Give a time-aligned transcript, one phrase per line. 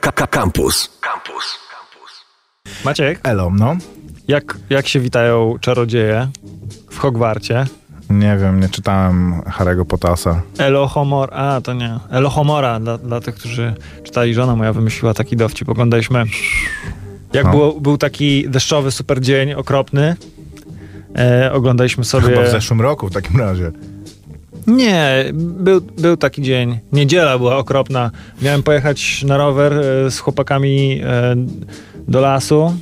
[0.00, 0.90] Campus.
[1.00, 1.58] Campus.
[2.84, 3.76] Maciek, Elo, no.
[4.28, 6.28] jak, jak się witają czarodzieje
[6.90, 7.66] w Hogwarcie?
[8.10, 10.42] Nie wiem, nie czytałem Harry'ego Pottasa.
[10.58, 15.68] Elohomor, a to nie, Elohomora, dla, dla tych, którzy czytali, żona moja wymyśliła taki dowcip,
[15.68, 16.24] oglądaliśmy,
[17.32, 17.50] jak No.
[17.50, 20.16] było, był taki deszczowy super dzień, okropny,
[21.18, 22.28] e, oglądaliśmy sobie...
[22.28, 23.72] Chyba w zeszłym roku w takim razie.
[24.66, 26.78] Nie, był, był taki dzień.
[26.92, 28.10] Niedziela była okropna.
[28.42, 31.34] Miałem pojechać na rower e, z chłopakami e,
[32.08, 32.74] do lasu.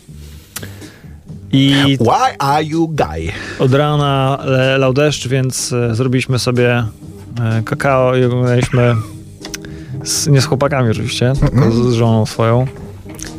[1.53, 3.33] I Why are you guy?
[3.59, 4.39] od rana
[4.79, 6.84] lał deszcz, więc e, zrobiliśmy sobie
[7.65, 8.95] kakao i oglądaliśmy
[10.05, 12.67] z, nie z chłopakami oczywiście, tylko z, z żoną swoją.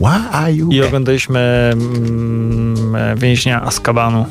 [0.02, 4.26] Why are you I oglądaliśmy mm, więźnia Azkabanu.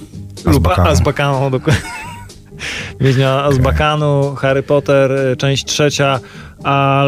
[0.44, 0.88] Lub Azbakanu.
[0.88, 2.01] Azbakanu, dokładnie.
[3.00, 6.20] Więźnia Azbakanu, Harry Potter, e, część trzecia,
[6.64, 7.04] a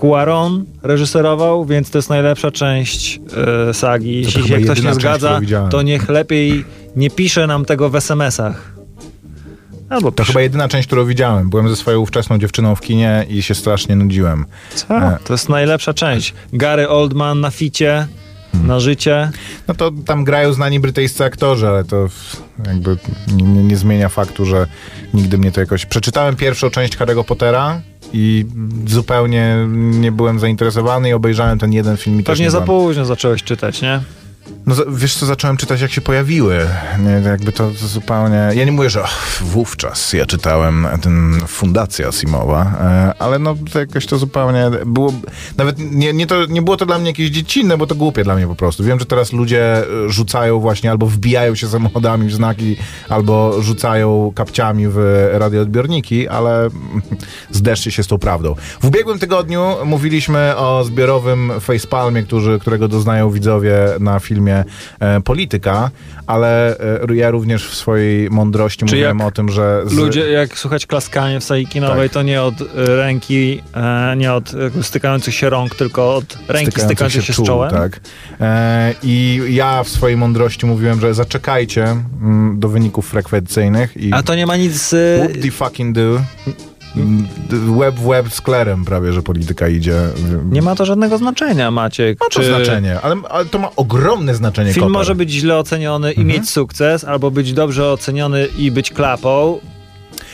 [0.00, 3.20] Cuaron reżyserował, więc to jest najlepsza część
[3.70, 4.20] e, sagi.
[4.22, 6.64] Jeśli się ktoś nie zgadza, to niech lepiej
[6.96, 8.72] nie pisze nam tego w SMS-ach.
[9.88, 11.50] Albo To chyba jedyna część, którą widziałem.
[11.50, 14.44] Byłem ze swoją ówczesną dziewczyną w kinie i się strasznie nudziłem.
[14.74, 14.96] Co?
[14.96, 15.18] E.
[15.24, 16.34] To jest najlepsza część.
[16.52, 18.06] Gary Oldman na ficie,
[18.52, 18.68] Hmm.
[18.68, 19.30] na życie.
[19.68, 22.96] No to tam grają znani brytyjscy aktorzy, ale to w- jakby
[23.32, 24.66] nie, nie, zmienia faktu, że
[25.14, 25.86] nigdy mnie to jakoś...
[25.86, 27.80] Przeczytałem pierwszą część Harry'ego Pottera
[28.12, 28.46] i
[28.86, 33.82] zupełnie nie byłem zainteresowany i obejrzałem ten jeden film Pewnie nie za późno zacząłeś czytać,
[33.82, 34.00] nie?
[34.70, 36.66] No wiesz co, zacząłem czytać jak się pojawiły.
[36.98, 38.50] Nie, jakby to zupełnie...
[38.54, 43.78] Ja nie mówię, że och, wówczas ja czytałem ten Fundacja Asimowa, e, ale no to
[43.78, 45.12] jakoś to zupełnie było...
[45.56, 48.34] Nawet nie, nie, to, nie było to dla mnie jakieś dziecinne, bo to głupie dla
[48.34, 48.84] mnie po prostu.
[48.84, 52.76] Wiem, że teraz ludzie e, rzucają właśnie albo wbijają się samochodami w znaki,
[53.08, 56.68] albo rzucają kapciami w radioodbiorniki, ale
[57.50, 58.54] zderzcie się z tą prawdą.
[58.80, 64.59] W ubiegłym tygodniu mówiliśmy o zbiorowym facepalmie, który, którego doznają widzowie na filmie
[65.00, 65.90] e, Polityka,
[66.26, 69.82] ale e, ja również w swojej mądrości Czy mówiłem o tym, że...
[69.86, 69.92] Z...
[69.92, 72.14] Ludzie, jak słuchać klaskanie w sali kinowej, Tak.
[72.14, 72.64] to nie od e,
[72.96, 77.70] ręki, e, nie od stykających się rąk, tylko od ręki stykających się, z czuł, czołem.
[77.70, 78.00] Tak.
[79.02, 84.34] I ja w swojej mądrości mówiłem, że zaczekajcie mm, do wyników frekwencyjnych i A to
[84.34, 84.94] nie ma nic...
[85.18, 86.20] whoop the fucking do.
[87.78, 89.94] Web w web z klerem prawie, że polityka idzie.
[90.50, 92.20] Nie ma to żadnego znaczenia, Maciek.
[92.20, 94.72] Ma to Czy znaczenie, ale, ale to ma ogromne znaczenie.
[94.72, 96.28] Film może być źle oceniony i Mhm.
[96.28, 99.58] mieć sukces, albo być dobrze oceniony i być klapą.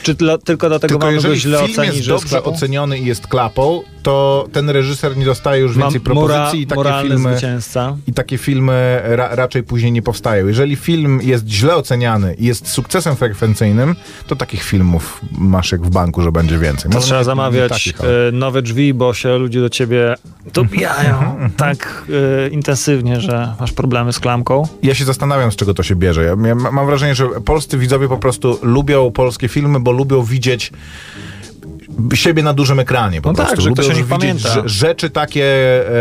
[0.03, 2.51] Czy tylko dlatego Tylko mamy go źle ocenić, jest że jest dobrze klapą?
[2.51, 7.01] oceniony i jest klapą, to ten reżyser nie dostaje już Mam więcej propozycji i takie
[7.01, 7.31] filmy...
[7.31, 7.97] zwycięzca.
[8.07, 10.47] I takie filmy ra, raczej później nie powstają.
[10.47, 13.95] Jeżeli film jest źle oceniany i jest sukcesem frekwencyjnym,
[14.27, 16.91] to takich filmów masz jak w banku, że będzie więcej.
[16.91, 19.69] To Może trzeba nie- nie zamawiać takich, ale- e, nowe drzwi, bo się ludzie do
[19.69, 20.15] ciebie
[20.53, 22.03] dobijają tak
[22.45, 24.67] e, intensywnie, że masz problemy z klamką.
[24.83, 26.23] Ja się zastanawiam, z czego to się bierze.
[26.23, 30.23] Ja, ja ma- mam wrażenie, że polscy widzowie po prostu lubią polskie filmy, bo lubią
[30.23, 30.71] widzieć
[32.13, 33.61] siebie na dużym ekranie po No tak, prostu.
[33.63, 34.49] że lubią ktoś o nich widzieć pamięta.
[34.49, 35.91] rze- rzeczy takie, e,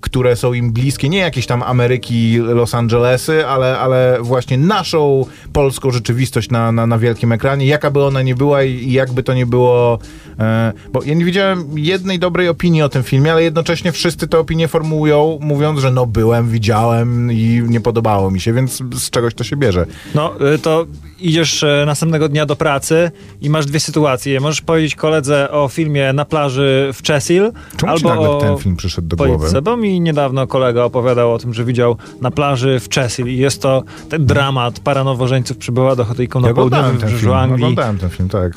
[0.00, 5.90] które są im bliskie, nie jakieś tam Ameryki, Los Angelesy, ale, ale właśnie naszą polską
[5.90, 9.34] rzeczywistość na, na, na wielkim ekranie, jaka by ona nie była i, i jakby to
[9.34, 9.98] nie było...
[10.38, 14.38] E, bo ja nie widziałem jednej dobrej opinii o tym filmie, ale jednocześnie wszyscy te
[14.38, 19.34] opinie formułują, mówiąc, że no byłem, widziałem i nie podobało mi się, więc z czegoś
[19.34, 19.86] to się bierze.
[20.14, 20.86] No, y, to
[21.20, 23.10] idziesz e, następnego dnia do pracy
[23.40, 24.40] i masz dwie sytuacje.
[24.40, 28.58] Możesz powiedzieć koledze o filmie na plaży w Chesil, Czemu ci albo nagle o ten
[28.58, 29.62] film przyszedł do polityce, głowy?
[29.62, 33.62] bo mi niedawno kolega opowiadał o tym, że widział na plaży w Chesil i jest
[33.62, 34.80] to ten dramat.
[34.80, 38.52] Para nowożeńców przybyła do hoteliku na Ja południowym film, Anglii, oglądałem ten film, tak.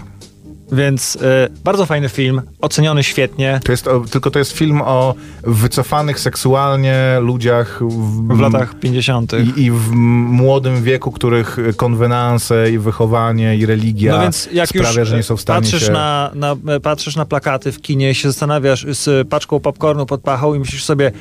[0.72, 1.19] Więc y,
[1.63, 3.59] bardzo fajny film, oceniony świetnie.
[3.63, 9.33] To jest, o, tylko to jest film o wycofanych seksualnie ludziach w, W latach 50.
[9.33, 14.88] i, i w młodym wieku, których konwenanse i wychowanie i religia No więc jak już
[14.88, 15.91] sprawia, że nie są w stanie patrzysz, się...
[15.91, 20.59] na, na, patrzysz na plakaty w kinie, się zastanawiasz z paczką popcornu pod pachą i
[20.59, 21.11] myślisz sobie,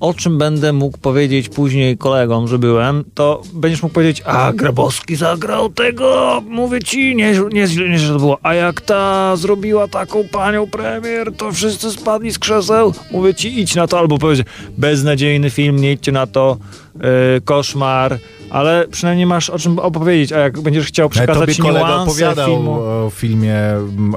[0.00, 5.16] o czym będę mógł powiedzieć później kolegom, że byłem, to będziesz mógł powiedzieć, a Grabowski
[5.16, 10.24] zagrał tego, mówię ci, nie, nie, nie, że to było, a jak ta zrobiła taką
[10.32, 14.46] panią premier, to wszyscy spadli z krzeseł, mówię ci, idź na to, albo powiedzieć,
[14.78, 16.56] beznadziejny film, nie idźcie na to,
[16.94, 17.02] yy,
[17.44, 18.18] koszmar,
[18.50, 22.50] ale przynajmniej masz o czym opowiedzieć, a jak będziesz chciał tobie przekazać kolega niuanse opowiadał
[22.50, 22.72] filmu...
[22.72, 23.56] o filmie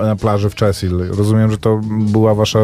[0.04, 0.98] na plaży w Chesil.
[1.18, 2.60] Rozumiem, że to była wasza...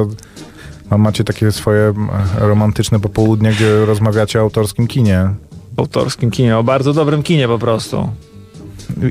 [0.91, 1.93] Macie takie swoje
[2.37, 5.29] romantyczne popołudnie, gdzie rozmawiacie o autorskim kinie.
[5.77, 8.09] autorskim kinie, o bardzo dobrym kinie po prostu.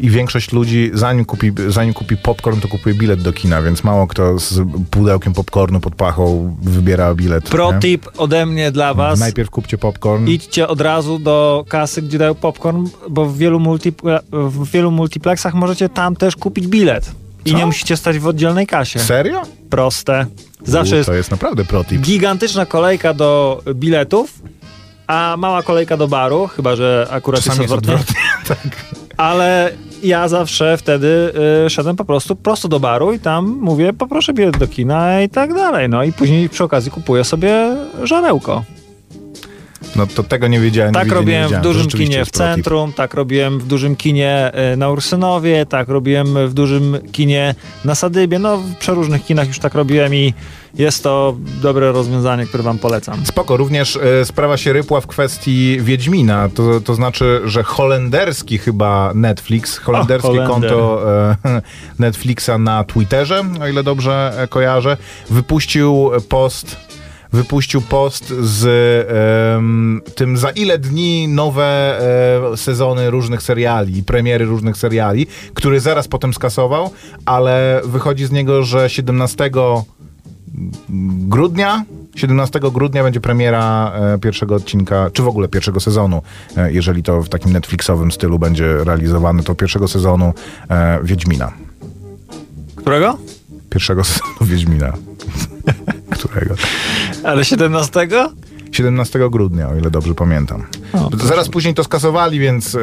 [0.01, 4.07] i większość ludzi, zanim kupi, zanim kupi popcorn, to kupuje bilet do kina, więc mało
[4.07, 4.61] kto z
[4.91, 7.49] pudełkiem popcornu pod pachą wybiera bilet.
[7.49, 7.79] Pro nie?
[7.79, 9.21] tip ode mnie dla was.
[9.21, 10.27] Najpierw kupcie popcorn.
[10.27, 15.55] Idźcie od razu do kasy, gdzie dają popcorn, bo w wielu, multipl- w wielu multiplexach
[15.55, 17.13] możecie tam też kupić bilet.
[17.45, 17.57] I Co?
[17.57, 18.99] nie musicie stać w oddzielnej kasie.
[18.99, 19.43] Serio?
[19.71, 20.27] Proste.
[20.65, 22.01] Zawsze U, jest To jest naprawdę pro tip.
[22.01, 24.43] gigantyczna kolejka do biletów,
[25.07, 28.15] a mała kolejka do baru, chyba że akurat Czasami jest jest odwrotnie.
[28.41, 28.57] odwrotnie.
[28.63, 28.85] tak.
[29.17, 29.73] Ale
[30.03, 31.33] ja zawsze wtedy
[31.67, 35.29] y, szedłem po prostu prosto do baru i tam mówię, poproszę bilet do kina i
[35.29, 35.89] tak dalej.
[35.89, 38.65] No i później przy okazji kupuję sobie żarełko.
[39.97, 40.91] No to tego nie wiedziałem.
[40.91, 41.63] nie Tak nie robiłem w wiedziałem.
[41.63, 46.49] To dużym kinie w centrum, tak robiłem w dużym kinie y, na Ursynowie, tak robiłem
[46.49, 47.55] w dużym kinie
[47.85, 48.39] na Sadybie.
[48.39, 50.35] No w przeróżnych kinach już tak robiłem i
[50.79, 53.27] jest to dobre rozwiązanie, które wam polecam.
[53.27, 59.13] Spoko, również e, sprawa się rypła w kwestii Wiedźmina, to, to znaczy, że holenderski chyba
[59.15, 60.51] Netflix, holenderskie Holender.
[60.51, 61.03] konto
[61.45, 61.63] e,
[61.99, 64.97] Netflixa na Twitterze, o ile dobrze e, kojarzę,
[65.31, 66.77] wypuścił post
[67.35, 68.67] wypuścił post z
[69.57, 71.99] em, tym za ile dni nowe
[72.53, 76.91] e, sezony różnych seriali, premiery różnych seriali, który zaraz potem skasował,
[77.27, 79.51] ale wychodzi z niego, że 17
[81.29, 81.85] grudnia.
[82.15, 86.23] 17 grudnia będzie premiera e, pierwszego odcinka, czy w ogóle pierwszego sezonu,
[86.57, 90.33] e, jeżeli to w takim Netflixowym stylu będzie realizowane, to pierwszego sezonu
[90.71, 91.53] e, Wiedźmina.
[92.77, 93.19] Którego?
[93.71, 94.93] Pierwszego sezonu Wiedźmina.
[96.15, 96.55] Którego?
[97.25, 98.09] Ale 17?
[98.73, 100.67] 17 grudnia, o ile dobrze pamiętam.
[100.93, 102.81] O, Zaraz później to skasowali, więc e,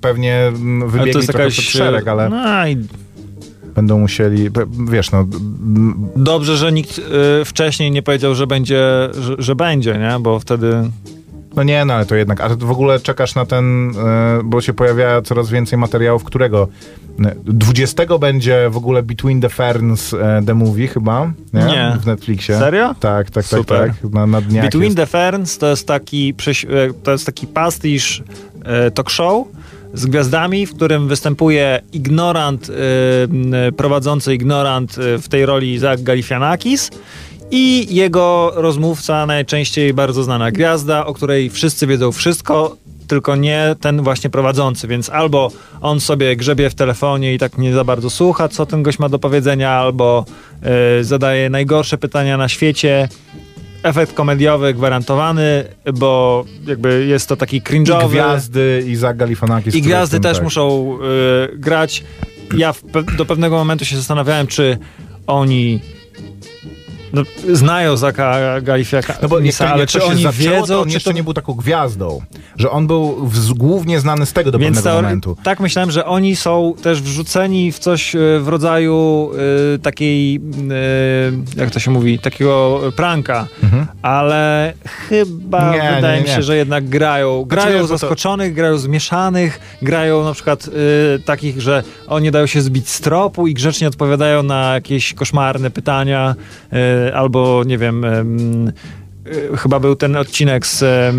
[0.00, 1.58] pewnie mm, Ale wybiegli to jest trochę jakaś...
[1.58, 2.76] przed szereg, ale No i
[3.74, 4.50] będą musieli,
[4.90, 5.26] wiesz, no,
[6.16, 10.18] dobrze, że nikt y, wcześniej nie powiedział, że będzie, że, że będzie, nie?
[10.20, 10.90] Bo wtedy...
[11.56, 12.40] No nie, no ale to jednak.
[12.40, 16.68] A ty w ogóle czekasz na ten, e, bo się pojawia coraz więcej materiałów, którego?
[17.24, 21.64] E, 20 będzie w ogóle Between the Ferns e, The Movie chyba, nie?
[21.64, 21.96] Nie.
[22.00, 22.58] W Netflixie.
[22.58, 22.94] Serio?
[23.00, 23.88] Tak, tak, Super.
[23.88, 24.12] tak, tak.
[24.12, 24.96] Na, na dniach Between jest.
[24.96, 26.34] the Ferns to jest taki,
[26.68, 28.22] e, to jest taki pastisz
[28.64, 29.46] e, talk show
[29.94, 36.90] z gwiazdami, w którym występuje ignorant, e, prowadzący ignorant e, w tej roli Zach Galifianakis
[37.56, 42.76] i jego rozmówca, najczęściej bardzo znana gwiazda, o której wszyscy wiedzą wszystko,
[43.08, 47.72] tylko nie ten właśnie prowadzący, więc albo on sobie grzebie w telefonie i tak nie
[47.72, 50.24] za bardzo słucha, co ten gość ma do powiedzenia, albo
[51.00, 53.08] e, zadaje najgorsze pytania na świecie.
[53.82, 55.64] Efekt komediowy gwarantowany,
[55.94, 58.08] bo jakby jest to taki I cringe'owy.
[58.08, 59.74] gwiazdy i Zach Galifianakis.
[59.74, 60.44] I gwiazdy też tak.
[60.44, 60.98] muszą
[61.52, 62.04] y, grać.
[62.56, 64.78] Ja pe- do pewnego momentu się zastanawiałem, czy
[65.26, 65.80] oni
[67.14, 67.22] no,
[67.52, 71.10] znają Zaka Galifiaka, No bo jak to, ale czy oni zaczęło, wiedzą, to on jeszcze
[71.10, 71.16] to...
[71.16, 72.20] nie był taką gwiazdą.
[72.56, 75.36] Że on był w, głównie znany z tego do Więc pewnego momentu.
[75.42, 79.30] tak myślałem, że oni są też wrzuceni w coś e, w rodzaju
[79.74, 80.36] e, takiej,
[81.56, 83.86] e, jak to się mówi, takiego pranka, Mhm.
[84.02, 84.72] ale
[85.08, 86.42] chyba Nie, nie, wydaje nie, mi się, nie.
[86.42, 87.44] że jednak grają.
[87.44, 90.68] Grają wiesz, bo to- zaskoczonych, grają zmieszanych, grają na przykład
[91.16, 95.70] e, takich, że oni dają się zbić z tropu i grzecznie odpowiadają na jakieś koszmarne
[95.70, 96.34] pytania,
[97.14, 98.68] albo nie wiem, em,
[99.52, 100.82] e, chyba był ten odcinek z...
[100.82, 101.12] e,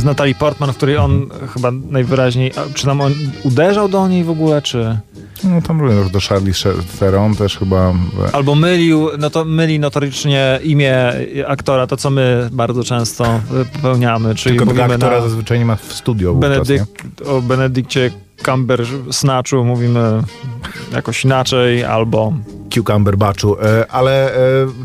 [0.00, 3.12] z Natalii Portman, w której on chyba najwyraźniej, czy tam on
[3.44, 4.98] uderzał do niej w ogóle, czy...
[5.44, 6.52] No tam również do Charlie
[6.98, 7.94] Theron też chyba...
[8.32, 11.12] Albo mylił, no to myli notorycznie imię
[11.46, 13.40] aktora, to co my bardzo często e,
[13.72, 16.34] popełniamy, czyli Tylko mówimy aktora na zazwyczaj nie ma w studio?
[16.34, 18.10] Benedykt, o Benedykcie
[18.44, 20.22] Cumbersnatchu mówimy
[20.92, 22.32] jakoś inaczej, albo...
[22.74, 24.38] Cucumber Batchu, e, ale e,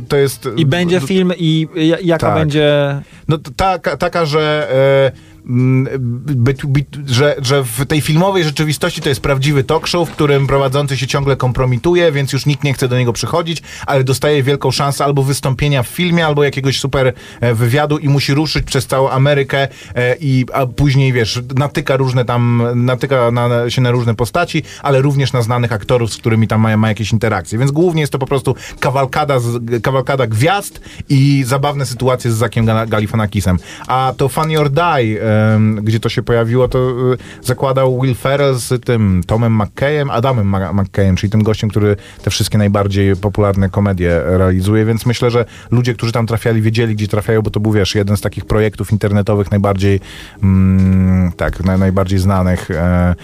[0.08, 0.50] to jest...
[0.58, 2.36] I będzie film i ja- jaka Tak.
[2.36, 3.02] będzie...
[3.28, 4.68] No taka, taka że,
[5.16, 10.12] e, by, by, że, że w tej filmowej rzeczywistości to jest prawdziwy talk show, w
[10.12, 14.44] którym prowadzący się ciągle kompromituje, więc już nikt nie chce do niego przychodzić, ale dostaje
[14.44, 18.88] wielką szansę albo wystąpienia w filmie, albo jakiegoś super e, wywiadu i musi ruszyć przez
[18.88, 24.16] całą Amerykę e, i a później, wiesz, natyka różne tam, natyka na, się na różne
[24.16, 27.60] postaci, ale również na znanych aktorów, z którymi tam ma, ma jakieś interakcje.
[27.60, 32.66] Więc głównie jest to po prostu kawalkada, z, kawalkada gwiazd i zabawne sytuacje z Zakiem
[32.66, 33.58] Gal- Galifianakisem.
[33.88, 35.31] A to Funny or Die, em,
[35.82, 36.80] gdzie to się pojawiło, to
[37.14, 42.30] y, zakładał Will Ferrell z tym Tomem McKayem, Adamem McKayem, czyli tym gościem, który te
[42.30, 47.42] wszystkie najbardziej popularne komedie realizuje, więc myślę, że ludzie, którzy tam trafiali, wiedzieli, gdzie trafiają,
[47.42, 50.00] bo to był, wiesz, jeden z takich projektów internetowych najbardziej
[50.44, 53.16] mm, tak, na, najbardziej znanych e,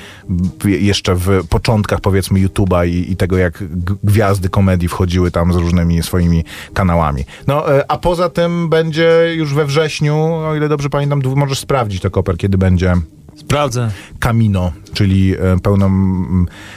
[0.65, 3.63] jeszcze w początkach, powiedzmy, YouTube'a i, i tego, jak
[4.03, 7.23] gwiazdy komedii wchodziły tam z różnymi swoimi kanałami.
[7.47, 11.96] No, e, a poza tym będzie już we wrześniu, o ile dobrze pamiętam, możesz sprawdzić
[11.99, 12.93] to, Koper, kiedy będzie
[13.37, 13.91] Sprawdzę.
[14.19, 15.89] Camino, czyli e, pełno,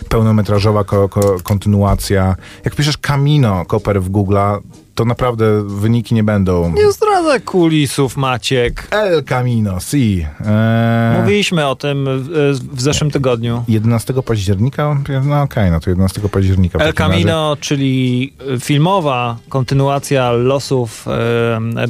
[0.09, 2.37] pełnometrażowa ko, ko, kontynuacja.
[2.65, 4.61] Jak piszesz Camino, Koper w Google'a,
[5.01, 6.73] to naprawdę wyniki nie będą.
[6.73, 8.89] Nie zdradzę kulisów, Maciek.
[8.91, 10.27] El Camino, si.
[10.47, 12.29] Eee, Mówiliśmy o tym w,
[12.73, 13.65] w zeszłym tygodniu.
[13.69, 14.97] 11 października?
[15.09, 16.79] No okej, okay, no to 11 października.
[16.79, 17.63] El Camino, razie.
[17.63, 21.87] czyli filmowa kontynuacja losów e,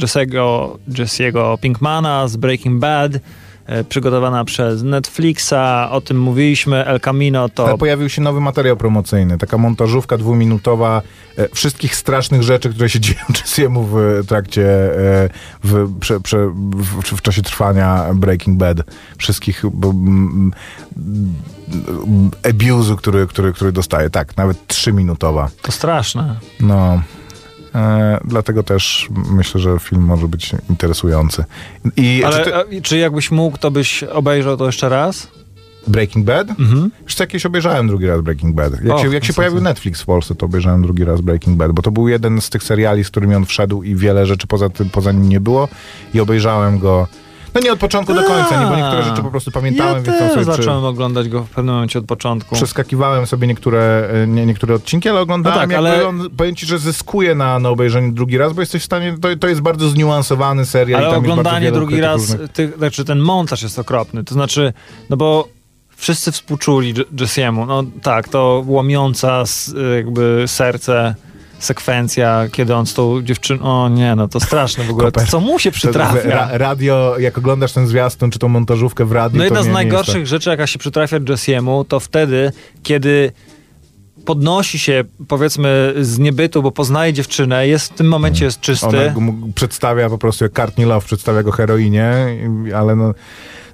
[0.89, 3.21] Jesse'ego, Pinkmana z Breaking Bad E,
[3.89, 7.67] przygotowana przez Netflixa, o tym mówiliśmy, El Camino to...
[7.67, 11.03] Ale pojawił się nowy materiał promocyjny, taka montażówka dwuminutowa
[11.37, 14.65] e, wszystkich strasznych rzeczy, które się dzieją Jesse'emu w trakcie,
[15.25, 15.29] e,
[15.65, 18.79] w, prze, prze, w, w, czasie trwania Breaking Bad.
[19.19, 20.51] Wszystkich mm,
[22.43, 24.11] abuse'u, który, który, który dostaje.
[24.11, 25.49] Tak, nawet trzyminutowa.
[25.63, 26.37] To straszne.
[26.61, 27.03] No...
[27.75, 31.45] E, dlatego też myślę, że film może być interesujący.
[31.97, 32.83] I, Ale czy, ty...
[32.83, 35.29] czy jakbyś mógł, to byś obejrzał to jeszcze raz?
[35.87, 36.51] Breaking Bad?
[36.51, 36.91] Mhm.
[37.05, 38.85] Już jakieś obejrzałem drugi raz Breaking Bad.
[38.85, 41.83] Jak się, jak się pojawił Netflix w Polsce, to obejrzałem drugi raz Breaking Bad, bo
[41.83, 44.91] to był jeden z tych seriali, z którymi on wszedł i wiele rzeczy poza tym,
[44.91, 45.69] poza nim nie było
[46.15, 47.09] i obejrzałem go
[47.55, 50.05] no nie od początku do końca, nie, bo niektóre rzeczy po prostu pamiętałem.
[50.05, 52.55] Ja więc też zacząłem oglądać go w pewnym momencie od początku.
[52.55, 56.09] Przeskakiwałem sobie niektóre, e, nie, niektóre odcinki, ale oglądałem, no tak, ale...
[56.09, 59.29] on, powiem ci, że zyskuje na, na obejrzeniu drugi raz, bo jesteś w stanie, to,
[59.37, 61.05] to jest bardzo zniuansowany serial.
[61.05, 64.73] Ale oglądanie drugi raz, ty, znaczy ten montaż jest okropny, to znaczy,
[65.11, 65.49] no bo
[65.97, 69.43] wszyscy współczuli Jesse'emu, no tak, to łamiąca
[69.97, 71.15] jakby serce
[71.61, 75.41] sekwencja, kiedy on z tą dziewczyną, o nie, no to straszne w ogóle, to, co
[75.41, 76.31] mu się przytrafia.
[76.31, 80.15] Ra radio, jak oglądasz ten zwiastun, czy tą montażówkę w radiu, No jedna z najgorszych
[80.15, 80.27] tak.
[80.27, 82.53] rzeczy, jaka się przytrafia Jessiemu, to wtedy,
[82.83, 83.33] kiedy
[84.25, 88.87] podnosi się, powiedzmy, z niebytu, bo poznaje dziewczynę, jest w tym momencie jest czysty.
[88.87, 89.21] Ona go
[89.55, 92.15] przedstawia po prostu jak Courtney Love przedstawia go heroinie,
[92.77, 93.15] ale no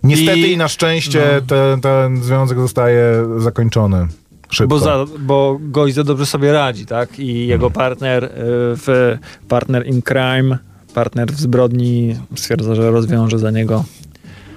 [0.02, 1.46] niestety i, i na szczęście no.
[1.46, 3.02] ten, ten związek zostaje
[3.36, 4.06] zakończony.
[4.50, 4.68] Szybko.
[4.68, 7.18] Bo, za, bo gość za dobrze sobie radzi, tak?
[7.18, 8.28] I jego partner y,
[8.76, 10.58] w partner in crime,
[10.94, 13.84] partner w zbrodni stwierdza, że rozwiąże za niego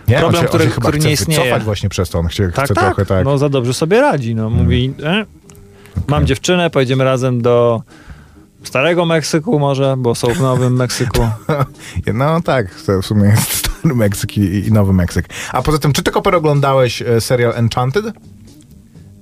[0.09, 1.43] nie, problem, się, który, który nie istnieje.
[1.43, 2.19] cofać właśnie przez to.
[2.19, 3.25] On chce, tak, chce tak, trochę tak.
[3.25, 4.35] No za dobrze sobie radzi.
[4.35, 4.49] No.
[4.49, 5.17] Mówi, hmm.
[5.17, 6.03] e, okay.
[6.07, 7.81] mam dziewczynę, pojedziemy razem do
[8.63, 11.27] Starego Meksyku może, bo są w Nowym Meksyku.
[12.13, 15.29] no tak, w sumie jest Stary Meksyk i, i Nowy Meksyk.
[15.51, 18.05] A poza tym, czy ty Koper oglądałeś e, serial Enchanted?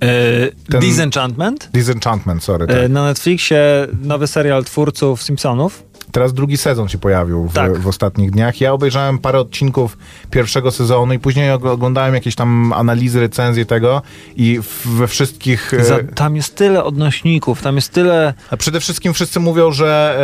[0.02, 0.82] E, Ten...
[0.82, 1.70] Disenchantment.
[1.74, 2.64] Disenchantment, sorry.
[2.64, 2.92] E, tak.
[2.92, 5.84] Na Netflixie nowy serial twórców Simpsonów.
[6.12, 7.78] Teraz drugi sezon się pojawił w, tak.
[7.78, 8.62] w, ostatnich dniach.
[8.62, 9.98] Ja obejrzałem parę odcinków
[10.32, 14.02] pierwszego sezonu i później oglądałem jakieś tam analizy, recenzje tego
[14.36, 15.74] i we wszystkich...
[15.74, 18.34] E, Za, tam jest tyle odnośników, tam jest tyle...
[18.52, 20.20] A przede wszystkim wszyscy mówią, że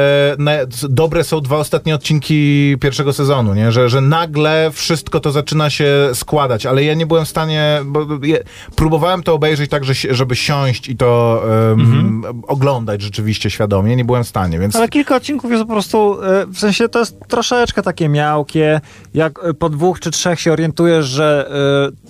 [0.47, 3.71] e, dobre są dwa ostatnie odcinki pierwszego sezonu, nie?
[3.71, 7.81] Że, że nagle wszystko to zaczyna się składać, ale ja nie byłem w stanie...
[7.85, 8.43] Bo je,
[8.75, 12.21] próbowałem to obejrzeć tak, że, żeby siąść i to mhm.
[12.47, 13.95] oglądać rzeczywiście świadomie.
[13.95, 14.75] Nie byłem w stanie, więc...
[14.75, 18.81] Ale kilka odcinków jest prostu prostu, e, w sensie to jest troszeczkę takie miałkie,
[19.13, 21.51] jak e, po dwóch czy trzech się orientujesz, że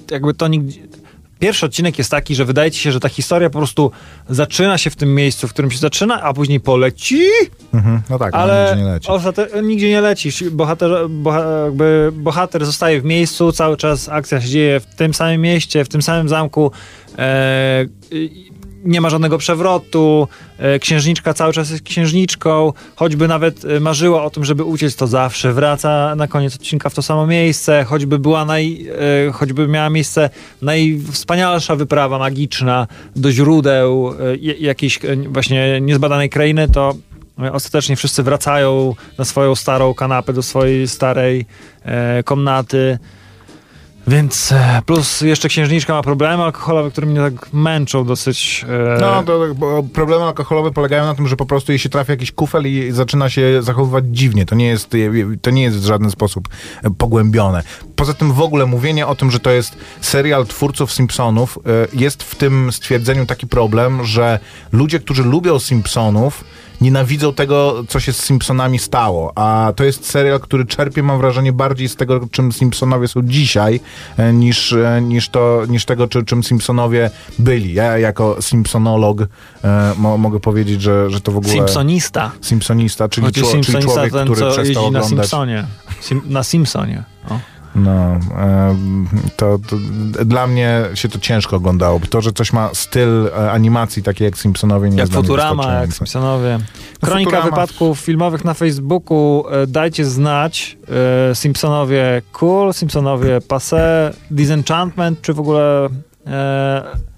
[0.10, 0.80] e, jakby to nigdzie...
[1.40, 3.92] Pierwszy odcinek jest taki, że wydaje ci się, że ta historia po prostu
[4.30, 7.26] zaczyna się w tym miejscu, w którym się zaczyna, a później poleci.
[7.74, 9.08] Mhm, no tak, ale nigdzie nie leci.
[9.64, 10.44] Nigdzie nie lecisz.
[10.44, 15.42] Bohater, boha- jakby bohater zostaje w miejscu, cały czas akcja się dzieje w tym samym
[15.42, 16.72] mieście, w tym samym zamku.
[18.84, 24.30] Nie ma żadnego przewrotu, e, księżniczka cały czas jest księżniczką, choćby nawet e, marzyła o
[24.30, 28.46] tym, żeby uciec, to zawsze wraca na koniec odcinka w to samo miejsce, choćby była
[28.46, 28.88] naj,
[29.28, 30.30] e, choćby miała miejsce
[30.62, 34.14] najwspanialsza wyprawa magiczna do źródeł
[34.60, 36.96] jakiejś właśnie niezbadanej krainy, to
[37.52, 41.46] ostatecznie wszyscy wracają na swoją starą kanapę, do swojej starej
[42.26, 43.00] komnaty.
[44.08, 48.66] Więc e, plus jeszcze księżniczka ma problemy alkoholowe, które mnie tak męczą dosyć.
[48.70, 48.98] E...
[49.02, 49.40] No, to,
[49.94, 53.30] problemy alkoholowe polegają na tym, że po prostu jej się trafia jakiś kufel i zaczyna
[53.30, 54.46] się zachowywać dziwnie.
[54.46, 54.90] To nie jest,
[55.42, 56.48] to nie jest w żaden sposób
[56.84, 57.64] e, pogłębione.
[57.96, 62.24] Poza tym w ogóle mówienie o tym, że to jest serial twórców Simpsonów, e, jest
[62.24, 64.40] w tym stwierdzeniu taki problem, że
[64.72, 66.44] ludzie, którzy lubią Simpsonów,
[66.84, 69.32] nienawidzą tego, co się z Simpsonami stało.
[69.36, 73.80] A to jest serial, który czerpie, mam wrażenie, bardziej z tego, czym Simpsonowie są dzisiaj,
[74.18, 77.10] e, niż, e, niż, to, niż tego, czy, czym Simpsonowie
[77.40, 77.74] byli.
[77.74, 79.28] Ja jako Simpsonolog e,
[79.98, 81.54] mo, mogę powiedzieć, że, że to w ogóle...
[81.54, 82.32] Simpsonista.
[82.42, 85.10] Simpsonista, czyli, czło, czyli człowiek, ten, który co przestał na oglądać...
[85.10, 85.66] Simpsonie.
[86.02, 87.04] Sim, na Simpsonie.
[87.30, 87.53] O.
[87.76, 88.20] No,
[89.38, 89.76] to, to
[90.26, 92.00] dla mnie się to ciężko oglądało.
[92.10, 95.94] To, że coś ma styl e, animacji taki jak Simpsonowie, nie Jak Futurama, jak.
[95.94, 96.60] Simpsonowie.
[97.02, 99.44] Kronika Futurama- wypadków filmowych na Facebooku.
[99.52, 100.78] E, Dajcie znać.
[101.32, 105.90] E, Simpsonowie cool, Simpsonowie passé, Disenchantment, czy w ogóle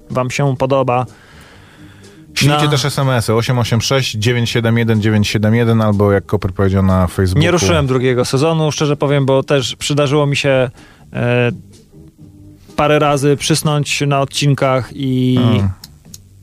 [0.09, 1.05] wam się podoba.
[2.35, 7.41] Ślijcie Na- też SMS-y 886 971 971 albo jak Koper powiedział na Facebooku.
[7.41, 10.69] Nie ruszyłem drugiego sezonu, szczerze powiem, bo też przydarzyło mi się
[11.13, 11.51] e,
[12.75, 15.69] parę razy przysnąć na odcinkach i, Mm.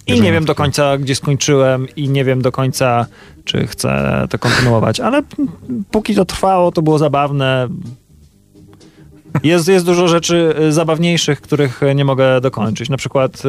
[0.06, 3.06] i nie wiem do końca, gdzie skończyłem i nie wiem do końca,
[3.44, 5.22] czy chcę to kontynuować, ale
[5.90, 7.68] póki to trwało, to było zabawne.
[9.42, 12.88] Jest, jest dużo rzeczy e, zabawniejszych, których e, nie mogę dokończyć.
[12.88, 13.42] Na przykład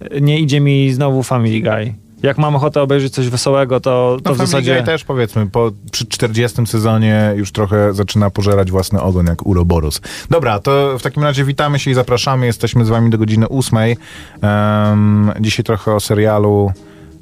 [0.00, 1.94] e, nie idzie mi znowu Family Guy.
[2.22, 4.74] Jak mam ochotę obejrzeć coś wesołego, to, to No w zasadzie...
[4.74, 10.00] Guy też powiedzmy, po, przy 40 sezonie już trochę zaczyna pożerać własny ogon jak Uroboros.
[10.30, 12.46] Dobra, to w takim razie witamy się i zapraszamy.
[12.46, 13.78] Jesteśmy z wami do godziny 8.
[13.78, 16.72] Um, dzisiaj trochę o serialu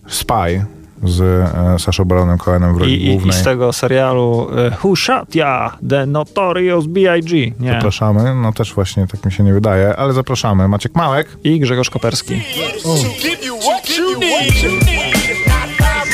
[0.06, 0.64] Spy
[1.02, 3.32] z e, Saszą Baronem Cohenem w roli I, i, I głównej.
[3.32, 5.76] z tego serialu e, Who Shot Ya?
[5.88, 7.52] The Notorious B.I.G.
[7.60, 7.72] Nie.
[7.72, 8.34] Zapraszamy.
[8.34, 10.68] No też właśnie tak mi się nie wydaje, ale zapraszamy.
[10.68, 11.28] Maciek Małek.
[11.44, 12.42] I Grzegorz Koperski.
[12.82, 15.46] to give you what you need.
[15.46, 16.12] Not five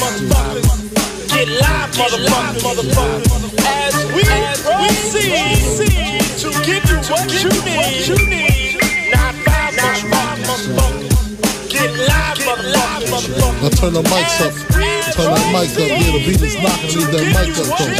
[0.00, 0.72] motherfuckers.
[1.28, 1.48] Get
[11.82, 13.42] Get live, motherfuckers.
[13.60, 14.54] Now turn the mics up.
[15.16, 15.90] Turn that mic up.
[15.90, 16.94] Yeah, the beat is knocking.
[16.94, 17.90] Leave that mic up though.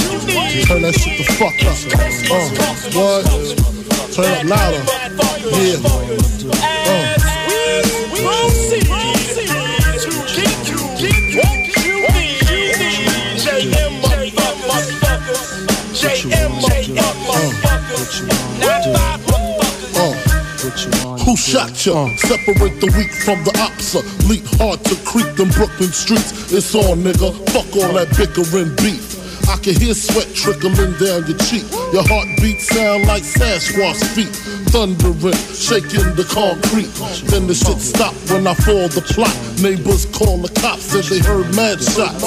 [0.71, 1.75] Turn that shit the fuck up.
[2.31, 2.47] Uh,
[2.95, 3.27] what?
[4.15, 4.87] Turn up louder.
[5.59, 5.83] Yeah.
[6.63, 7.19] Uh.
[8.15, 8.87] We proceed
[10.63, 12.23] to give you what.
[13.43, 13.99] JM.
[16.63, 18.15] JM motherfuckers.
[18.61, 19.22] Not five.
[20.65, 21.19] Uh.
[21.25, 22.07] Who shot ya?
[22.19, 23.95] Separate the weak from the ops.
[24.29, 26.53] Leap hard to creep them Brooklyn streets.
[26.53, 27.35] It's on, nigga.
[27.51, 29.12] Fuck all that bickering beef.
[29.49, 31.65] I can hear sweat trickling down your cheek.
[31.93, 34.33] Your heartbeat sound like Sasquatch feet.
[34.73, 36.91] Thundering, shaking the concrete.
[37.29, 39.35] Then the shit stop when I fall the plot.
[39.61, 42.25] Neighbors call the cops, said they heard mad shots.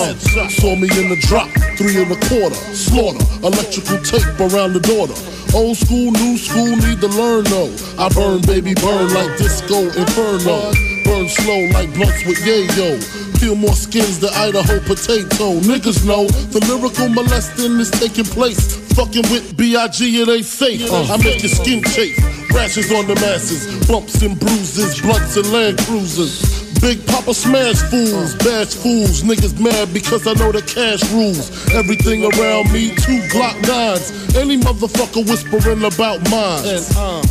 [0.55, 2.55] Saw me in the drop, three and a quarter.
[2.74, 5.15] Slaughter, electrical tape around the daughter.
[5.55, 7.74] Old school, new school, need to learn though.
[7.98, 10.95] I burn, baby, burn like disco inferno.
[11.15, 12.99] Burn slow like blunts with yayo.
[13.39, 15.61] Peel more skins than Idaho potato.
[15.61, 18.75] Niggas know the lyrical molesting is taking place.
[18.95, 20.21] Fucking with B.I.G.
[20.21, 20.91] it ain't safe.
[20.91, 22.17] I make your skin chafe.
[22.51, 26.64] Rashes on the masses, bumps and bruises, blunts and land cruisers.
[26.85, 29.24] Big Papa smash fools, bash fools.
[29.24, 31.50] Niggas mad because I know the cash rules.
[31.74, 34.11] Everything around me, two Glock nines.
[34.35, 36.63] Any motherfucker whispering about mine.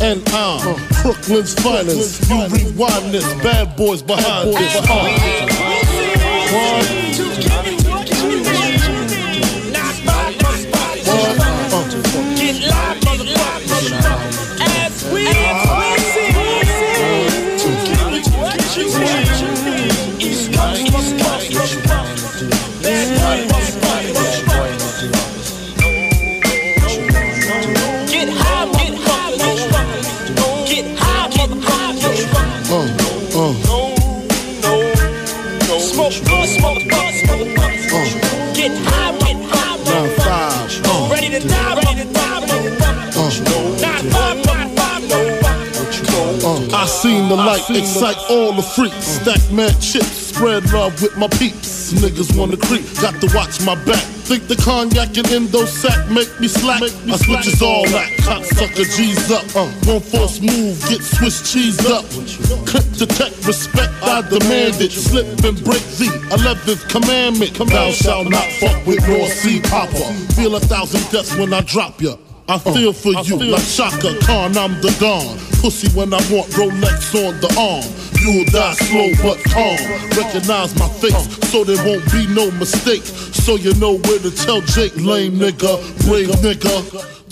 [0.01, 2.29] And I'm Brooklyn's finest.
[2.29, 4.75] You rewind this, bad boys behind this.
[6.51, 7.04] Uh.
[47.05, 49.21] Seen the light excite all the freaks.
[49.21, 51.93] Stack mad chips, spread love with my peeps.
[51.93, 54.05] Niggas wanna creep, got to watch my back.
[54.25, 56.81] Think the cognac and endo sack make me slack.
[56.81, 59.45] I switches all that, cocksucker G's up.
[59.55, 62.05] Uh, one force move, get Swiss cheese up.
[62.65, 64.91] Clip detect respect, I demand it.
[64.91, 67.53] Slip and break the 11th commandment.
[67.53, 70.05] Thou shalt not fuck with North Sea Papa.
[70.33, 72.15] Feel a thousand deaths when I drop ya.
[72.47, 75.54] I feel for you like Shaka Khan, I'm the Don.
[75.65, 77.89] Pussy when I want Rolex on the arm.
[78.21, 79.73] You'll die slow but calm.
[80.13, 83.01] Recognize my face so there won't be no mistake.
[83.01, 86.85] So you know where to tell Jake, lame nigga, brave nigga.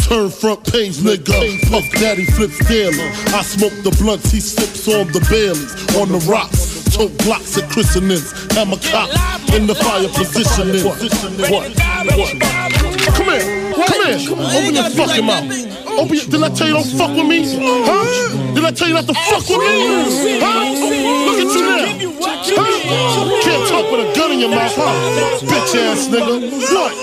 [0.10, 1.62] Turn front page, nigga.
[1.70, 3.06] Puff Daddy flips daily.
[3.38, 5.70] I smoke the blunts, he sips on the Baileys.
[6.02, 8.34] On the rocks, tote blocks at christenings.
[8.58, 9.14] Hammer cop
[9.54, 10.82] in the fire positioning.
[10.82, 10.98] What?
[12.18, 12.42] What?
[13.14, 13.74] Come here.
[13.78, 14.26] Come here.
[14.34, 15.73] Open your fucking mouth.
[15.96, 17.44] Oh, Open your, did I tell you don't fuck with me?
[17.86, 18.54] Huh?
[18.56, 20.42] Did I tell you not to fuck with me?
[20.42, 20.66] Huh?
[21.28, 21.86] Look at you now.
[22.58, 23.42] Huh?
[23.44, 24.94] Can't talk with a gun in your mouth, huh?
[25.46, 26.50] Bitch ass nigga.
[26.74, 26.94] What?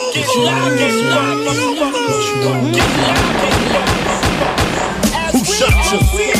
[5.32, 6.39] Who shot you?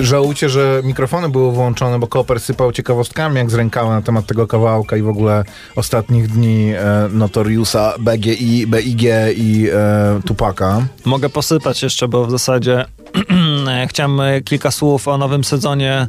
[0.00, 4.46] Żałujcie, że mikrofony były włączone, bo Koper sypał ciekawostkami jak z rękawa na temat tego
[4.46, 5.44] kawałka i w ogóle
[5.76, 9.02] ostatnich dni e, Notoriusa, BGI, BIG
[9.36, 10.82] i e, Tupaka.
[11.04, 12.84] Mogę posypać jeszcze, bo w zasadzie
[13.88, 16.06] chciałem e, kilka słów o nowym sezonie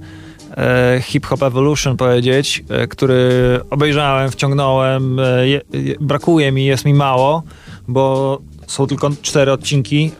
[0.58, 3.30] e, Hip Hop Evolution powiedzieć, e, który
[3.70, 5.18] obejrzałem, wciągnąłem.
[5.44, 7.44] Je, je, brakuje mi, jest mi mało,
[7.88, 10.12] bo są tylko cztery odcinki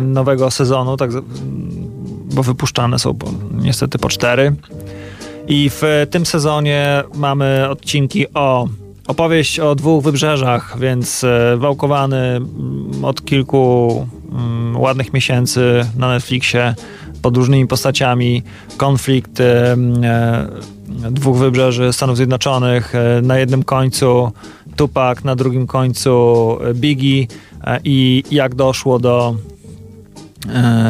[0.00, 1.10] nowego sezonu, tak,
[2.34, 4.56] bo wypuszczane są po, niestety po cztery.
[5.48, 8.68] I w tym sezonie mamy odcinki o
[9.06, 16.74] opowieść o dwóch wybrzeżach, więc e, wałkowany mm, od kilku mm, ładnych miesięcy na Netflixie
[17.22, 18.42] pod różnymi postaciami
[18.76, 19.76] konflikt e,
[21.10, 22.94] dwóch wybrzeży Stanów Zjednoczonych.
[22.94, 24.32] E, na jednym końcu
[24.76, 27.26] Tupac, na drugim końcu Biggie
[27.84, 29.34] i jak doszło do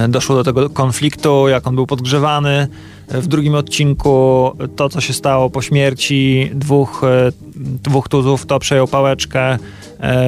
[0.08, 2.68] doszło do tego konfliktu, jak on był podgrzewany.
[3.08, 7.02] W drugim odcinku to, co się stało po śmierci dwóch,
[7.56, 9.58] dwóch tuzów, to przejął pałeczkę.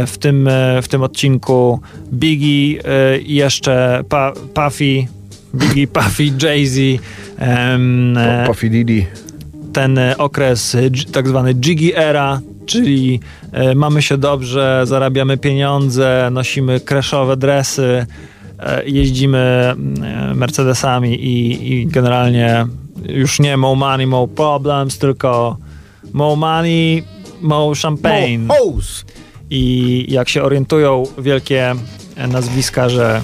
[0.06, 0.48] W tym,
[0.82, 1.80] w tym odcinku
[2.12, 2.82] Biggie
[3.26, 5.06] i jeszcze pa, Puffy,
[5.54, 7.00] Biggie, Puffy, Jay-Z.
[8.46, 9.06] Puffy Diddy.
[9.72, 10.76] Ten okres
[11.12, 13.20] tak zwany Jiggy Era, czyli
[13.74, 18.06] mamy się dobrze, zarabiamy pieniądze, nosimy kreszowe dresy,
[18.86, 19.74] jeździmy
[20.34, 22.66] Mercedesami i, i, generalnie
[23.08, 25.56] już nie more money, more problems, tylko
[26.12, 27.02] more money,
[27.40, 28.48] more champagne.
[29.50, 31.74] I jak się orientują wielkie
[32.28, 33.20] nazwiska, że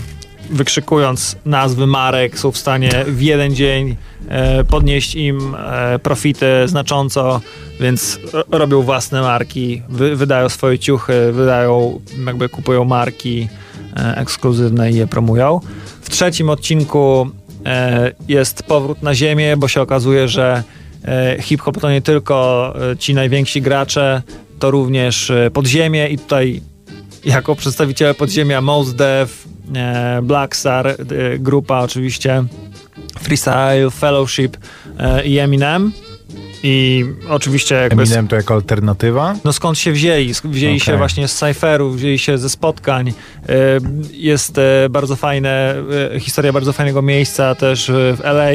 [0.51, 3.97] wykrzykując nazwy marek są w stanie w jeden dzień
[4.69, 5.57] podnieść im
[6.03, 7.41] profity znacząco,
[7.81, 8.19] więc
[8.51, 13.49] robią własne marki, wy, wydają swoje ciuchy, wydają, jakby kupują marki
[14.17, 15.61] ekskluzywne i je promują.
[16.03, 17.31] W trzecim odcinku
[18.29, 20.63] jest powrót na ziemię, bo się okazuje, że
[21.41, 24.23] hip-hop to nie tylko ci najwięksi gracze,
[24.59, 26.63] to również podziemie i tutaj
[27.25, 29.49] jako przedstawiciele podziemia Mos Def,
[30.23, 30.97] Black Star,
[31.39, 32.45] grupa oczywiście
[33.21, 34.57] Freestyle, Fellowship
[35.25, 35.93] i Eminem.
[36.67, 38.03] I oczywiście jakby...
[38.03, 39.37] Eminem to jako alternatywa?
[39.45, 40.33] No skąd się wzięli?
[40.45, 40.87] Wzięli okay.
[40.87, 43.13] się właśnie z cyferów, wzięli się ze spotkań.
[44.13, 44.57] Jest
[44.91, 45.75] bardzo fajne,
[46.21, 48.51] historia bardzo fajnego miejsca też w LA,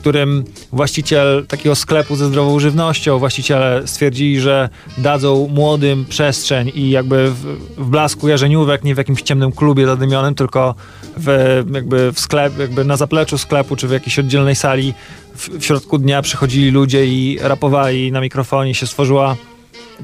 [0.00, 7.30] którym właściciel takiego sklepu ze zdrową żywnością, właściciele stwierdzili, że dadzą młodym przestrzeń i jakby
[7.30, 7.44] w,
[7.78, 10.74] w blasku jarzeniówek, nie w jakimś ciemnym klubie zadymionym, tylko
[11.16, 14.94] w, jakby w sklep, jakby na zapleczu sklepu, czy w jakiejś oddzielnej sali.
[15.34, 19.36] W, w środku dnia przychodzili ludzie i rapowali na mikrofonie, się stworzyła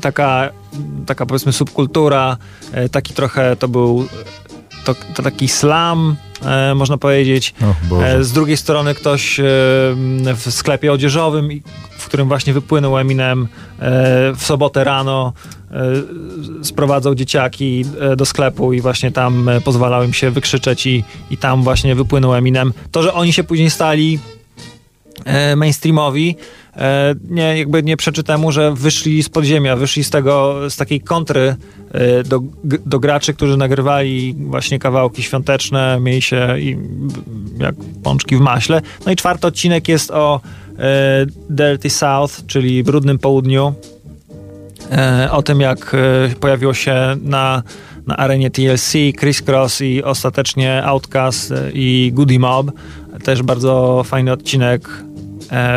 [0.01, 0.51] taka,
[1.07, 2.37] taka powiedzmy subkultura,
[2.91, 4.07] taki trochę to był
[4.87, 7.55] to, to taki slam, e, można powiedzieć.
[8.03, 9.43] E, z drugiej strony ktoś e,
[10.35, 11.49] w sklepie odzieżowym,
[11.99, 13.49] w którym właśnie wypłynął Eminem
[14.37, 15.33] w sobotę rano,
[16.63, 17.85] sprowadzał dzieciaki
[18.17, 22.73] do sklepu i właśnie tam pozwalał im się wykrzyczeć i, i tam właśnie wypłynął Eminem.
[22.93, 24.19] To, że oni się później stali
[25.57, 26.37] mainstreamowi,
[27.31, 31.57] nie, jakby nie przeczy temu, że wyszli z podziemia, wyszli z tego, z takiej kontry
[32.25, 36.77] do, do graczy, którzy nagrywali właśnie kawałki świąteczne, mieli się i,
[37.59, 38.83] jak pączki w maśle.
[39.07, 40.41] No i czwarty odcinek jest o
[41.51, 43.75] Dirty South, czyli Brudnym Południu,
[45.31, 45.97] o tym jak
[46.41, 47.63] pojawiło się na
[48.07, 52.71] na arenie TLC, Chris Cross i ostatecznie Outcast i Goody Mob.
[53.25, 54.89] Też bardzo fajny odcinek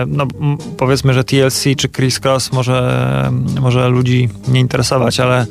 [0.07, 0.27] no,
[0.77, 5.45] powiedzmy, że TLC czy Chris Cross może, może ludzi nie interesować, ale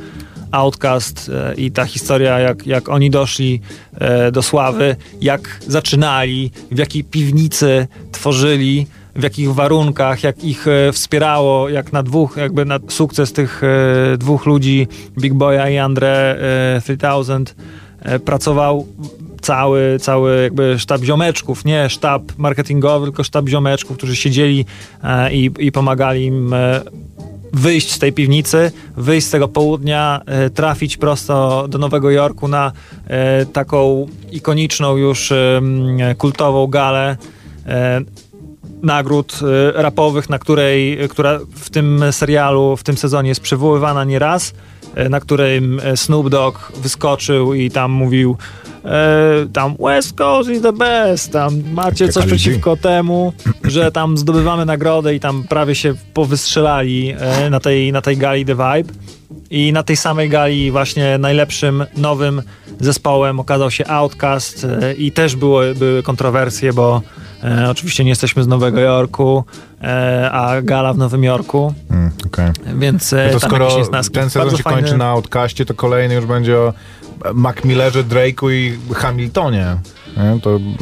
[0.50, 3.60] Outcast i ta historia, jak, jak oni doszli
[4.32, 11.92] do sławy, jak zaczynali, w jakiej piwnicy tworzyli, w jakich warunkach, jak ich wspierało, jak
[11.92, 13.62] na dwóch, jakby na sukces tych
[14.18, 16.40] dwóch ludzi, Big Boya i Andre
[16.82, 17.54] 3000
[18.24, 18.86] pracował
[19.40, 24.64] cały, cały jakby sztab ziomeczków, nie sztab marketingowy, tylko sztab ziomeczków, którzy siedzieli
[25.02, 26.80] e, i, i pomagali im e,
[27.52, 32.72] wyjść z tej piwnicy, wyjść z tego południa, e, trafić prosto do Nowego Jorku na
[33.06, 35.60] e, taką ikoniczną już e,
[36.18, 37.16] kultową galę
[37.66, 38.00] e,
[38.82, 39.40] nagród
[39.74, 44.54] rapowych, na której, która w tym serialu, w tym sezonie jest przywoływana nieraz,
[45.10, 48.36] na którym Snoop Dogg wyskoczył i tam mówił
[48.84, 53.32] e, tam West Coast is the best, tam macie coś przeciwko temu,
[53.64, 58.44] że tam zdobywamy nagrodę i tam prawie się powystrzelali e, na, tej, na tej gali
[58.44, 58.94] The Vibe.
[59.50, 62.42] I na tej samej gali właśnie najlepszym nowym
[62.80, 67.02] zespołem okazał się Outcast e, i też było, były kontrowersje, bo
[67.44, 69.44] e, oczywiście nie jesteśmy z Nowego Jorku,
[69.82, 72.50] e, a gala w Nowym Jorku, Mm, okej.
[72.78, 73.68] więc e, No to skoro
[74.12, 76.72] ten sezon się fajny- kończy na Outcaście, to kolejny już będzie o
[77.34, 79.76] Macmillerze, Drake'u i Hamiltonie.
[80.16, 80.40] Nie?
[80.40, 80.74] To mm,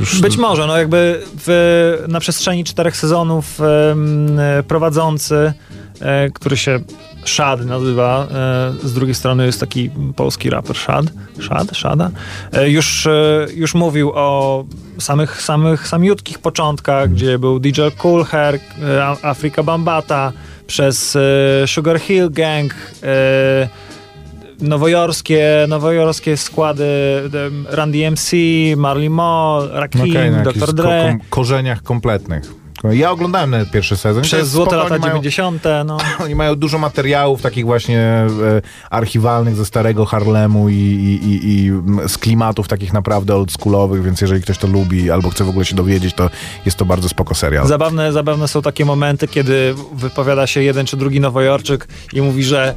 [0.00, 0.20] już...
[0.20, 5.52] Być może, no jakby w, na przestrzeni czterech sezonów e, prowadzący,
[6.00, 6.80] e, który się
[7.28, 8.26] Shad nazywa,
[8.84, 11.06] e, z drugiej strony jest taki polski raper Shad,
[11.40, 12.10] Shad, Shada,
[12.52, 14.64] e, już, e, już mówił o
[14.98, 18.60] samych, samych samiutkich początkach, gdzie był DJ Cool Hair,
[19.22, 20.32] Afrika Bambata,
[20.66, 21.18] przez
[21.66, 22.74] Sugar Hill Gang,
[24.60, 26.84] nowojorskie, nowojorskie składy
[27.46, 28.30] em, Run DMC,
[28.76, 30.66] Marley Moll, Rakim, No na jakichś Dr.
[30.66, 31.08] ko- Dre.
[31.08, 32.65] kom- korzeniach kompletnych.
[32.92, 34.22] Ja oglądałem nawet pierwszy sezon.
[34.22, 35.62] Przez złote spoko, lata oni mają, 90.
[35.84, 35.98] No.
[36.24, 38.26] Oni mają dużo materiałów takich właśnie e,
[38.90, 41.72] archiwalnych ze starego Harlemu i, i, i, i
[42.08, 45.74] z klimatów takich naprawdę oldschoolowych, więc jeżeli ktoś to lubi albo chce w ogóle się
[45.74, 46.30] dowiedzieć, to
[46.64, 47.66] jest to bardzo spoko serial.
[47.66, 52.74] Zabawne, zabawne są takie momenty, kiedy wypowiada się jeden czy drugi Nowojorczyk i mówi, że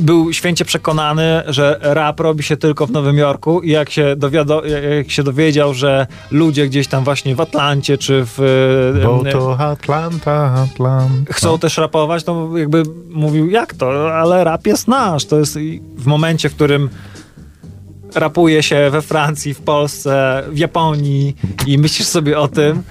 [0.00, 4.62] był święcie przekonany, że rap robi się tylko w Nowym Jorku i jak się, dowiado,
[4.98, 8.38] jak się dowiedział, że ludzie gdzieś tam właśnie w Atlancie czy w...
[9.04, 11.32] Bo em, to Atlanta, Atlanta.
[11.32, 14.14] chcą też rapować, to jakby mówił, jak to?
[14.14, 15.24] Ale rap jest nasz.
[15.24, 15.58] To jest
[15.96, 16.88] w momencie, w którym
[18.14, 22.82] rapuje się we Francji, w Polsce, w Japonii i myślisz sobie o tym,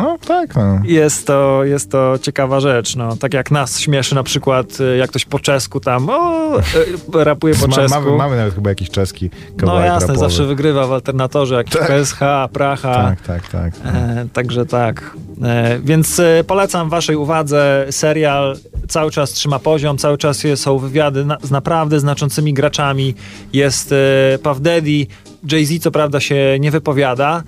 [0.00, 0.80] No tak, no.
[0.84, 2.96] jest to, jest to ciekawa rzecz.
[2.96, 3.16] No.
[3.16, 7.54] Tak jak nas śmieszy na przykład, y, jak ktoś po czesku tam o, y, rapuje
[7.54, 8.00] po czesku.
[8.00, 10.18] mamy, mamy nawet chyba jakiś czeski no kawałek jasne, rapowy.
[10.18, 11.88] zawsze wygrywa w alternatorze, jakiś Tak.
[11.88, 12.18] PSH,
[12.52, 12.94] Pracha.
[12.94, 13.72] Tak, tak, tak.
[13.84, 15.16] E, także tak.
[15.42, 18.56] E, więc e, polecam waszej uwadze serial.
[18.88, 23.14] Cały czas trzyma poziom, cały czas są wywiady na, z naprawdę znaczącymi graczami.
[23.52, 25.06] Jest e, Puff Daddy,
[25.52, 27.42] Jay-Z co prawda się nie wypowiada,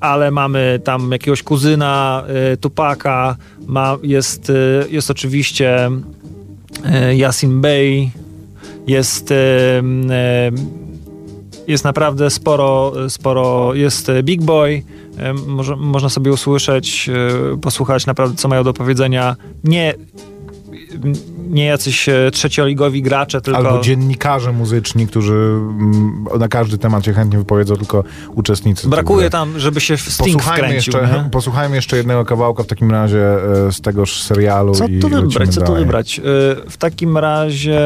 [0.00, 4.52] ale mamy tam jakiegoś kuzyna e, Tupaka, ma, jest, e,
[4.90, 5.90] jest oczywiście
[6.84, 8.10] e, Yasin Bey,
[8.86, 9.34] jest e,
[10.10, 10.50] e,
[11.68, 14.82] jest naprawdę sporo, sporo jest e, Big Boy,
[15.18, 17.08] e, może, można sobie usłyszeć,
[17.54, 19.36] e, posłuchać naprawdę, co mają do powiedzenia.
[19.64, 19.94] Nie,
[21.50, 23.58] nie jacyś e, trzecioligowi gracze, tylko...
[23.58, 28.88] Albo dziennikarze muzyczni, którzy mm, na każdy temat się chętnie wypowiedzą, tylko uczestnicy.
[28.88, 30.92] Brakuje tam, żeby się w Sting Posłuchajmy wkręcił.
[31.00, 31.30] jeszcze, nie?
[31.30, 33.26] posłuchajmy jeszcze jednego kawałka w takim razie
[33.66, 34.74] e, z tegoż serialu.
[34.74, 35.54] Co tu wybrać?
[35.54, 36.18] Co tu wybrać?
[36.18, 36.22] E,
[36.70, 37.80] W takim razie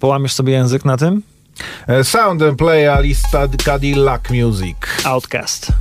[0.00, 1.22] połamiesz sobie język na tym?
[2.02, 4.76] Sound and Play Alista Cadillac Music.
[5.04, 5.72] Outcast.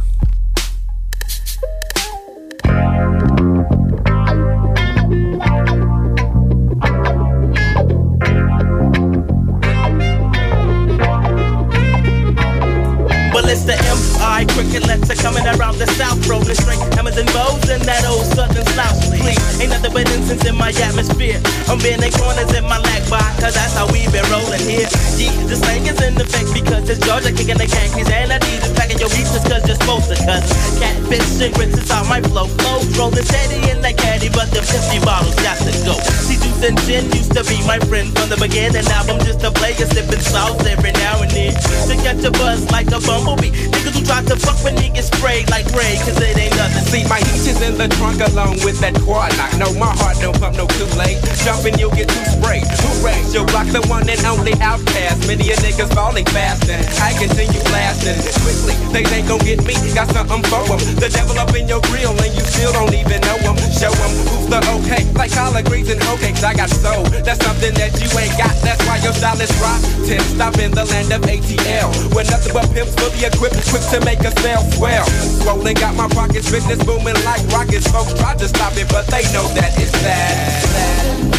[14.41, 18.01] MI crickets are coming around the south, road rolling straight hammers and bows and that
[18.09, 18.97] old southern slouch.
[19.13, 21.37] Please, ain't nothing but incense in my atmosphere.
[21.69, 24.89] I'm bending corners in my lag bar, cause that's how we been rolling here.
[25.13, 28.97] Yeah, the slang is in effect because it's Georgia kicking the khakis and Adidas packing
[28.97, 30.17] your beats cause you're supposed to.
[30.25, 30.41] Cause
[30.81, 32.89] catfish and grits is how my flow flows.
[32.97, 36.20] Rolling steady in that caddy, but the 50 bottles got to go.
[36.61, 38.85] And gin used to be my friend from the beginning.
[38.85, 41.57] Now I'm just a player sipping sauce every now and then.
[41.89, 43.49] To catch a buzz like a bumblebee.
[43.49, 46.85] Niggas who try to fuck when they get sprayed like Ray, cause it ain't nothing.
[46.93, 49.57] See, my heat is in the trunk along with that quad lock.
[49.57, 51.17] No, my heart don't pump no Kool-Aid.
[51.41, 52.69] Jumping, you'll get too sprayed.
[52.85, 55.25] Hooray, you'll block the one and only outcast.
[55.25, 58.21] Many a niggas falling fast and I continue blasting.
[58.45, 59.73] Quickly, they ain't gon' get me.
[59.97, 60.77] Got something for 'em.
[61.01, 63.57] The devil up in your grill and you still don't even know 'em.
[63.73, 65.09] Show 'em who's the okay.
[65.17, 67.03] Like collard greens and hoe cakes, I got soul.
[67.23, 68.51] That's something that you ain't got.
[68.59, 70.19] That's why your style is rotten.
[70.35, 71.87] Stop in the land of ATL.
[72.13, 75.05] Where nothing but pimps fully equipped, quick to make a sale swell.
[75.39, 77.87] Swollen, got my pockets, business booming like rockets.
[77.87, 81.31] Folks tried to stop it, but they know that it's bad.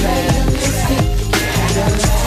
[1.74, 2.21] Time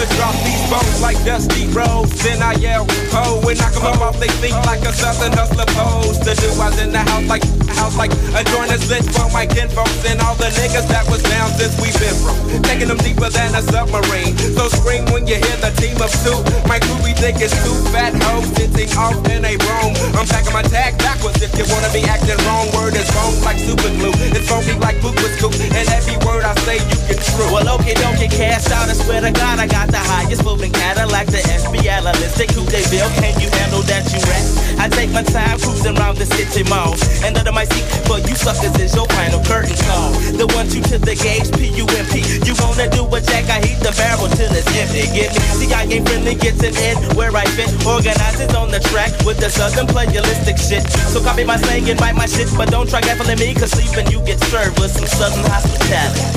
[0.00, 2.22] to drop these bones like dusty roads.
[2.22, 5.66] Then I yell, pole and knock 'em up off they feet like a southern hustler
[5.66, 6.48] pose to do.
[6.60, 10.20] I in the house like, house like a joint is lit for my kinfolks and
[10.20, 12.36] all the niggas that was down since we've been from.
[12.68, 14.36] Taking them deeper than a submarine.
[14.52, 16.36] So scream when you hear the team of two.
[16.68, 19.92] My crew we think it's two fat hoes sitting off in a room.
[20.12, 22.68] I'm packing my tag backwards if you wanna be acting wrong.
[22.76, 24.12] Word is wrong like super glue.
[24.36, 25.56] It's funky like poop was scoop.
[25.56, 27.48] And every word I say you get true.
[27.48, 28.92] Well, okay, don't get cast out.
[28.92, 32.84] I swear to God, I got the highest moving Cadillac, the FBI listed Coupe they
[32.92, 33.08] Ville.
[33.16, 34.44] Can you handle that, you rat?
[34.80, 36.96] I take my time cruising around the city mall.
[37.24, 40.10] And under my seat for you suckers is your final curtain call.
[40.34, 42.14] The one two to the gauge, P-U-M-P.
[42.42, 45.06] You wanna do a jack, I heat the barrel till it's empty.
[45.14, 47.70] Get me, see, I ain't friendly, gets it in where I fit.
[47.86, 50.82] Organizers on the track with the southern playalistic shit.
[51.12, 54.10] So copy my slang and bite my shit, but don't try gaffling me, cause sleeping
[54.10, 56.30] you get served with some southern hospitality.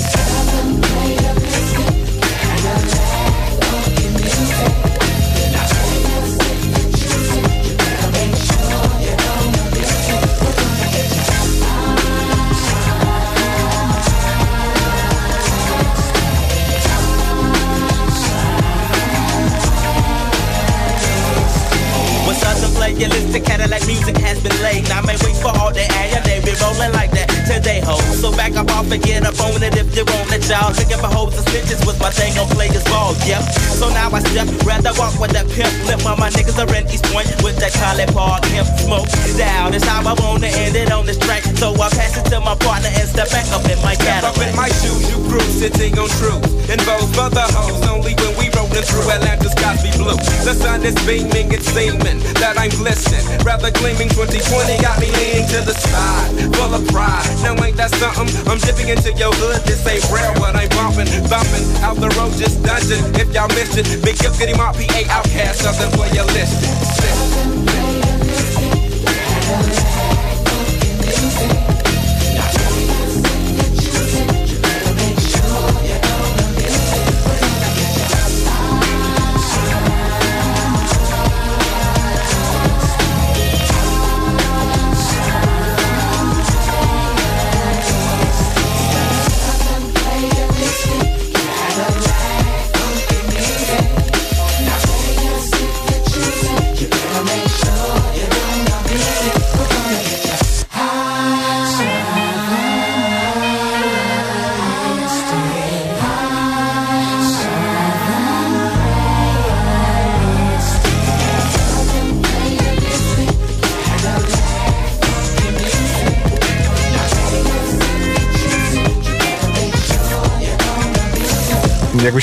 [23.04, 26.56] Playalistic Cadillac music has been laid, I may wait for all the air, they be
[26.64, 28.00] rolling like that today, ho.
[28.16, 30.72] So back up off and get up on it if you want it, y'all.
[30.72, 33.44] Looking for hoes and snitches with my thing on players ball, yep.
[33.76, 36.88] So now I step, rather walk with that pimp lip while my niggas are in
[36.88, 39.10] East Point with that Collie Park hemp smoke.
[39.36, 41.44] Down, it's how I wanna end it on this track.
[41.60, 44.38] So I pass it to my partner and step back up in my Step up
[44.42, 46.44] in my shoes, you cruise, sitting on truth.
[46.68, 50.18] And both for the hoes, only when we through Atlanta's be blue.
[50.48, 53.22] The sun is beaming, it's seeming that I'm glistening.
[53.44, 57.28] Rather gleaming 2020 got me leaning to the side, full of pride.
[57.44, 58.32] Now ain't that something?
[58.48, 62.34] I'm dipping into your hood, this ain't rare, what I'm bumping, bumping out the road,
[62.40, 63.04] just dungeon.
[63.20, 67.73] If y'all missed it, big up, getting my PA outcast, something for your listed.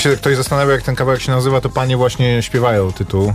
[0.01, 3.33] Się ktoś zastanawiał, jak ten kawałek się nazywa, to panie właśnie śpiewają tytuł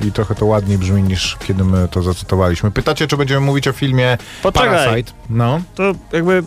[0.00, 2.70] e, i trochę to ładniej brzmi niż kiedy my to zacytowaliśmy.
[2.70, 4.68] Pytacie, czy będziemy mówić o filmie Poczekaj.
[4.86, 5.12] Parasite?
[5.30, 5.60] No.
[5.74, 6.42] To jakby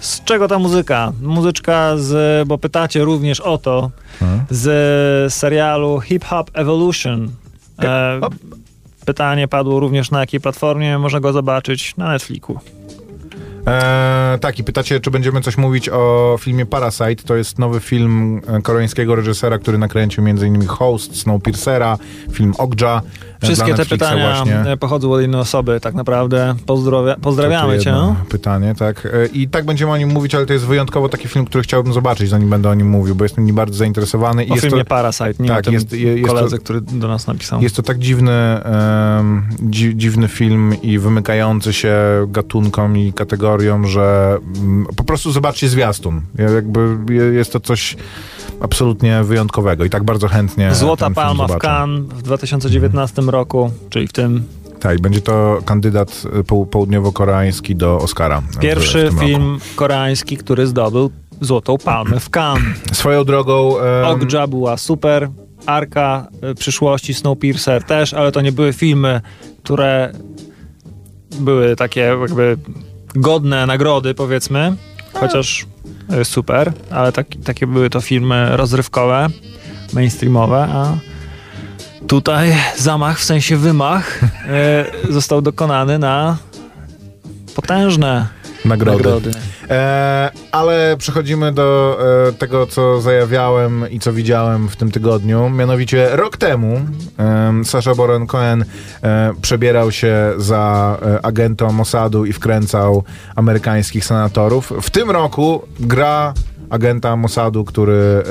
[0.00, 1.12] z czego ta muzyka?
[1.22, 3.90] Muzyczka z, bo pytacie również o to,
[4.20, 4.40] Hmm.
[4.50, 7.30] z serialu Hip Hop Evolution.
[7.82, 8.34] E, Hop.
[9.04, 12.58] pytanie padło również na jakiej platformie można go zobaczyć na Netflixu.
[13.66, 17.16] E, tak, i pytacie, czy będziemy coś mówić o filmie Parasite.
[17.16, 20.66] To jest nowy film e, koreańskiego reżysera, który nakręcił m.in.
[20.66, 21.98] Host, Snowpiercera,
[22.32, 23.02] film Okja.
[23.42, 24.76] e, Wszystkie te pytania Właśnie.
[24.76, 26.54] pochodzą od jednej osoby, tak naprawdę.
[26.66, 27.94] Pozdrowia, pozdrawiamy cię.
[28.28, 29.08] Pytanie, tak.
[29.32, 32.28] I tak będziemy o nim mówić, ale to jest wyjątkowo taki film, który chciałbym zobaczyć,
[32.28, 34.44] zanim będę o nim mówił, bo jestem nim bardzo zainteresowany.
[34.44, 37.26] I O filmie to, Parasite, nie tak, jest- je- jest koledze, to- który do nas
[37.26, 37.62] napisał.
[37.62, 38.32] Jest to tak dziwny,
[39.70, 41.94] dzi, dziwny film i wymykający się
[42.28, 43.55] gatunkom i kategoriom,
[43.86, 46.20] że mm, po prostu zobaczcie zwiastun.
[46.38, 47.96] Ja- Jakby je- jest to coś
[48.60, 51.58] absolutnie wyjątkowego i tak bardzo chętnie Złota Palma w.
[51.58, 54.44] Cannes w 2019 roku, czyli w tym
[54.80, 58.40] Tak, i będzie to kandydat y, poł- południowo-koreański do Oscara.
[58.40, 59.64] w- pierwszy w tym film Roku.
[59.76, 62.62] koreański, który zdobył Złotą Palmę w Cannes.
[62.92, 63.78] Swoją drogą...
[63.80, 65.28] em, Okja była super,
[65.66, 69.20] Arka y, przyszłości, Snowpiercer też, ale to nie były filmy,
[69.62, 70.12] które
[71.40, 72.56] były takie jakby
[73.16, 74.76] godne nagrody, powiedzmy,
[75.12, 75.66] chociaż
[76.20, 79.26] y, super, ale tak, takie były to filmy rozrywkowe,
[79.92, 80.96] mainstreamowe, a
[82.06, 84.20] tutaj zamach, w sensie wymach,
[85.08, 86.36] y, został dokonany na
[87.54, 88.35] potężne
[88.66, 89.04] nagrody.
[89.04, 89.30] nagrody.
[89.70, 91.98] E, ale przechodzimy do
[92.28, 95.50] e, tego, co zajawiałem i co widziałem w tym tygodniu.
[95.50, 96.80] Mianowicie rok temu
[97.18, 98.64] e, Sasha Baron Cohen
[99.02, 103.04] e, przebierał się za e, agenta Mossadu i wkręcał
[103.36, 104.72] amerykańskich senatorów.
[104.82, 106.34] W tym roku gra
[106.70, 108.22] agenta Mossadu, który e,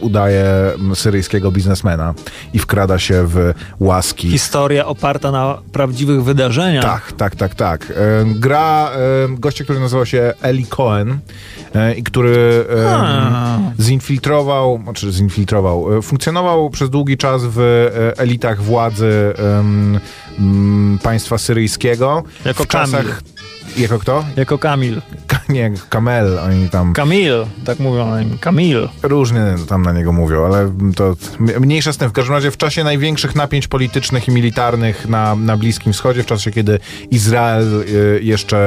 [0.00, 0.46] udaje
[0.94, 2.14] syryjskiego biznesmena
[2.52, 4.30] i wkrada się w łaski.
[4.30, 6.84] Historia oparta na prawdziwych wydarzeniach.
[6.84, 7.90] Tak, tak, tak, tak.
[7.90, 8.98] E, gra e,
[9.28, 11.18] gościa, który nazywał się Eli Cohen
[11.74, 19.34] e, i który e, zinfiltrował, znaczy zinfiltrował, e, funkcjonował przez długi czas w elitach władzy
[21.02, 22.22] państwa syryjskiego.
[22.44, 23.06] Jako w czasach...
[23.06, 23.36] Kamil.
[23.76, 24.24] Jako kto?
[24.36, 25.02] Jako Kamil.
[25.56, 28.38] Nie, Kamel, oni tam Kamil, tak mówią na nim.
[28.38, 28.88] Kamil.
[29.02, 31.16] różnie tam na niego mówią, ale to
[31.60, 32.08] mniejsza z tym.
[32.10, 36.26] W każdym razie w czasie największych napięć politycznych i militarnych na, na Bliskim Wschodzie, w
[36.26, 36.78] czasie kiedy
[37.10, 38.58] Izrael e, jeszcze,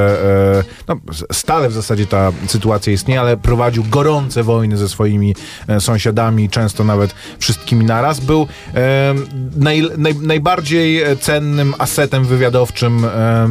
[0.59, 0.95] e, no
[1.31, 5.35] stale w zasadzie ta sytuacja istnieje, ale prowadził gorące wojny ze swoimi
[5.67, 9.15] e, sąsiadami, często nawet wszystkimi naraz, był e,
[9.57, 13.47] naj, naj, najbardziej cennym asetem wywiadowczym e,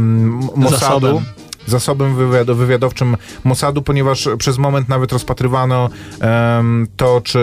[0.57, 1.25] Mossadu Zasobem.
[1.71, 5.89] Zasobem wywiad- wywiadowczym Mossadu, ponieważ przez moment nawet rozpatrywano
[6.21, 7.41] em, to, czy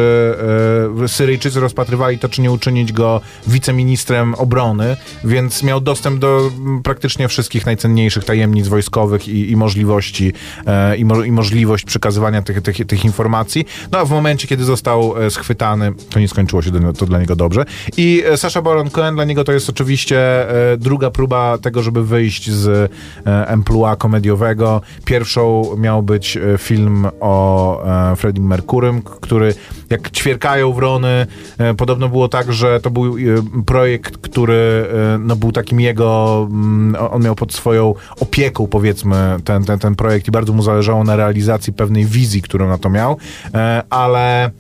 [1.03, 6.51] e, Syryjczycy rozpatrywali to, czy nie uczynić go wiceministrem obrony, więc miał dostęp do
[6.83, 10.33] praktycznie wszystkich najcenniejszych tajemnic wojskowych i, i możliwości
[10.65, 13.65] e, i, mo, i możliwość przekazywania tych, tych, tych informacji.
[13.91, 17.35] No a w momencie, kiedy został e, schwytany, to nie skończyło się to dla niego
[17.35, 17.65] dobrze.
[17.97, 22.03] I e, Sasha Baron Cohen dla niego to jest oczywiście e, druga próba tego, żeby
[22.05, 22.91] wyjść z
[23.25, 24.81] e, emploi komediowego.
[25.05, 29.53] Pierwszą miał być e, film o e, Freddie Mercurym, który
[29.89, 33.19] jak ćwierkają wrony, e, podobno było tak, że to był e,
[33.65, 39.63] projekt, który e, no, był takim jego, mm, on miał pod swoją opieką powiedzmy ten,
[39.63, 43.17] ten, ten projekt i bardzo mu zależało na realizacji pewnej wizji, którą na to miał,
[43.53, 44.51] e, ale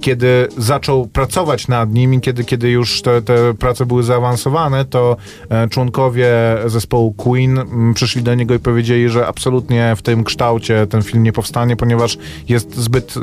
[0.00, 5.16] kiedy zaczął pracować nad nim i kiedy, kiedy już te, te prace były zaawansowane, to
[5.48, 6.32] e, członkowie
[6.66, 11.22] zespołu Queen mm, przyszli do niego i powiedzieli, że absolutnie w tym kształcie ten film
[11.22, 13.14] nie powstanie, ponieważ jest zbyt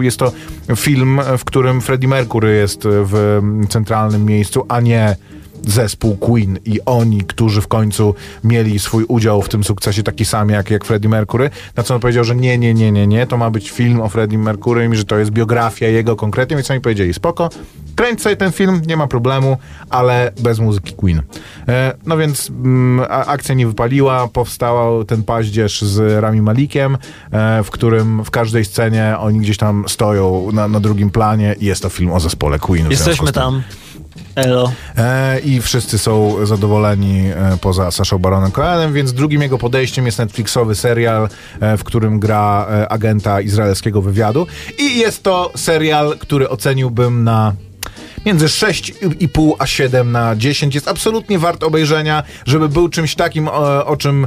[0.00, 0.32] jest to
[0.76, 5.16] film, w którym Freddie Mercury jest w centralnym miejscu, a nie
[5.66, 10.48] zespół Queen i oni, którzy w końcu mieli swój udział w tym sukcesie taki sam
[10.48, 13.36] jak, jak Freddie Mercury, na co on powiedział, że nie, nie, nie, nie, nie, to
[13.36, 16.80] ma być film o Freddie Mercury i że to jest biografia jego konkretnie, więc oni
[16.80, 17.50] powiedzieli, spoko,
[17.96, 19.56] kręć sobie ten film, nie ma problemu,
[19.90, 21.22] ale bez muzyki Queen.
[21.68, 26.98] E, no więc mm, a- akcja nie wypaliła, powstał ten paździerz z Rami Malikiem,
[27.32, 31.66] e, w którym w każdej scenie oni gdzieś tam stoją na, na drugim planie i
[31.66, 32.90] jest to film o zespole Queen.
[32.90, 33.62] Jesteśmy tam.
[34.96, 40.18] E, I wszyscy są zadowoleni e, poza Saszą Baronem Cohenem, więc drugim jego podejściem jest
[40.18, 41.28] Netflixowy serial,
[41.60, 44.46] e, w którym gra e, agenta izraelskiego wywiadu.
[44.78, 47.54] I jest to serial, który oceniłbym na
[48.26, 50.74] między 6,5 a 7 na 10.
[50.74, 54.26] Jest absolutnie wart obejrzenia, żeby był czymś takim, o, o czym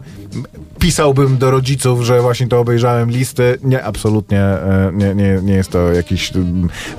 [0.82, 3.58] pisałbym do rodziców, że właśnie to obejrzałem listy.
[3.64, 6.32] Nie, absolutnie e, nie, nie, nie jest to jakieś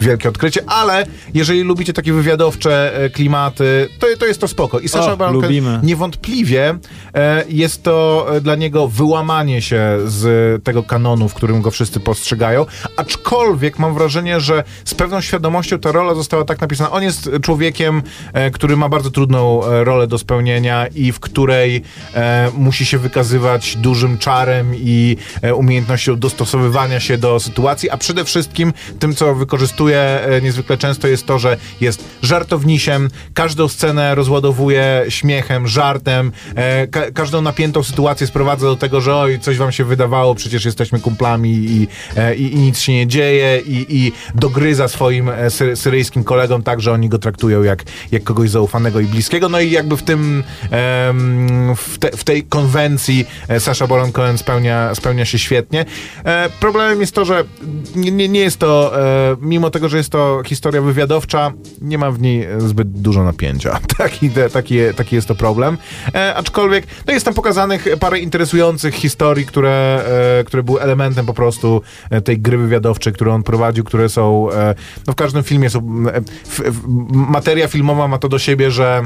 [0.00, 4.80] wielkie odkrycie, ale jeżeli lubicie takie wywiadowcze e, klimaty, to, to jest to spoko.
[4.80, 5.44] I Sasha Baron
[5.82, 6.78] niewątpliwie
[7.14, 12.66] e, jest to dla niego wyłamanie się z tego kanonu, w którym go wszyscy postrzegają,
[12.96, 16.90] aczkolwiek mam wrażenie, że z pewną świadomością ta rola została tak napisana.
[16.90, 18.02] On jest człowiekiem,
[18.52, 21.82] który ma bardzo trudną rolę do spełnienia i w której
[22.54, 28.72] musi się wykazywać dużym czarem i e, umiejętnością dostosowywania się do sytuacji, a przede wszystkim
[28.98, 36.32] tym, co wykorzystuje niezwykle często jest to, że jest żartownisiem, każdą scenę rozładowuje śmiechem, żartem,
[36.54, 40.64] e, ka każdą napiętą sytuację sprowadza do tego, że oj, coś wam się wydawało, przecież
[40.64, 45.76] jesteśmy kumplami i, e, i, i nic się nie dzieje i, i dogryza swoim sy
[45.76, 49.48] syryjskim kolegom tak, że oni go traktują jak, jak kogoś zaufanego i bliskiego.
[49.48, 50.44] No i jakby w tym,
[51.76, 53.26] w, te, w tej konwencji
[53.62, 55.84] Sasha Baron Cohen spełnia, spełnia się świetnie.
[56.24, 57.44] E, problemem jest to, że
[57.94, 62.20] nie, nie, jest to, e, mimo tego, że jest to historia wywiadowcza, nie ma w
[62.20, 63.78] niej zbyt dużo napięcia.
[63.98, 65.78] Taki, taki, taki jest to problem.
[66.14, 70.04] E, aczkolwiek, no jest tam pokazanych parę interesujących historii, które,
[70.46, 71.82] które były elementem po prostu
[72.24, 74.48] tej gry wywiadowczej, którą on prowadził, które są,
[75.06, 76.04] no w każdym filmie są,
[76.48, 76.74] f, f,
[77.12, 79.02] materia filmowa ma to do siebie, że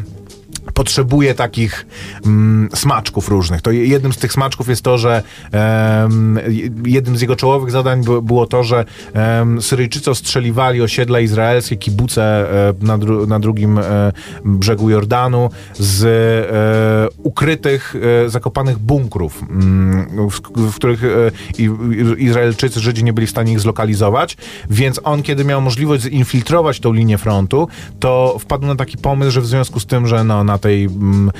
[0.74, 1.86] potrzebuje takich
[2.26, 3.62] mm, smaczków różnych.
[3.62, 6.38] To je- jednym z tych smaczków jest to, że em,
[6.86, 12.22] jednym z jego czołowych zadań by, było to, że em, Syryjczycy ostrzeliwali osiedla izraelskie, kibuce
[12.68, 14.12] e, na, dru, na drugim e,
[14.44, 17.94] brzegu Jordanu z e, ukrytych,
[18.26, 21.02] zakopanych bunkrów, mm, w, których
[22.18, 24.36] Izraelczycy, Żydzi nie byli w stanie ich zlokalizować,
[24.70, 27.68] więc on, kiedy miał możliwość zinfiltrować tą linię frontu,
[28.00, 30.84] to wpadł na taki pomysł, że w związku z tym, że no, na na tej
[30.84, 31.30] mm,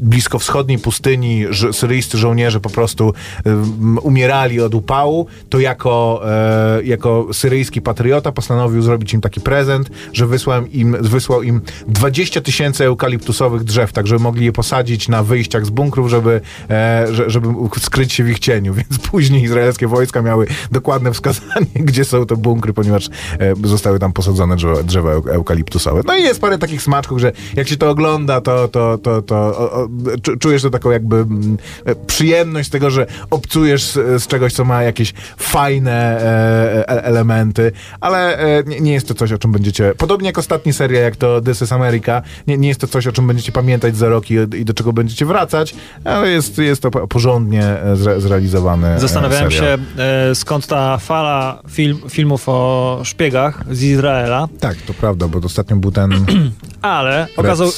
[0.00, 3.14] bliskowschodniej pustyni syryjscy żołnierze po prostu
[3.44, 9.90] mm, umierali od upału, to jako, e, jako syryjski patriota postanowił zrobić im taki prezent,
[10.12, 15.22] że wysłał im, wysłał im 20 tysięcy eukaliptusowych drzew, tak żeby mogli je posadzić na
[15.22, 17.48] wyjściach z bunkrów, żeby, e, że- żeby
[17.80, 18.74] skryć się w ich cieniu.
[18.80, 23.06] Więc później izraelskie wojska miały dokładne wskazanie, gdzie są te bunkry, ponieważ
[23.38, 26.00] e, zostały tam posadzone drzewa, drzewa euk- eukaliptusowe.
[26.06, 29.36] No i jest parę takich smaczków, że jak się to ogląda, to, to, to, to
[29.36, 29.86] o, o,
[30.22, 34.52] czu- czujesz to taką jakby mm, e, przyjemność z tego, że obcujesz z, z czegoś,
[34.52, 39.52] co ma jakieś fajne e, e, elementy, ale e, nie, jest to coś, o czym
[39.52, 43.06] będziecie, podobnie jak ostatni seria, jak to This is America, nie, nie jest to coś,
[43.06, 46.82] o czym będziecie pamiętać za rok i, i do czego będziecie wracać, ale jest, jest
[46.82, 49.78] to po- porządnie e, zre, zrealizowany e, Zastanawiałem serial.
[49.78, 55.38] się, e, skąd ta fala film, filmów o szpiegach z Izraela, Tak, to prawda, bo
[55.38, 56.12] ostatnio był ten...
[56.82, 57.68] ale okazał,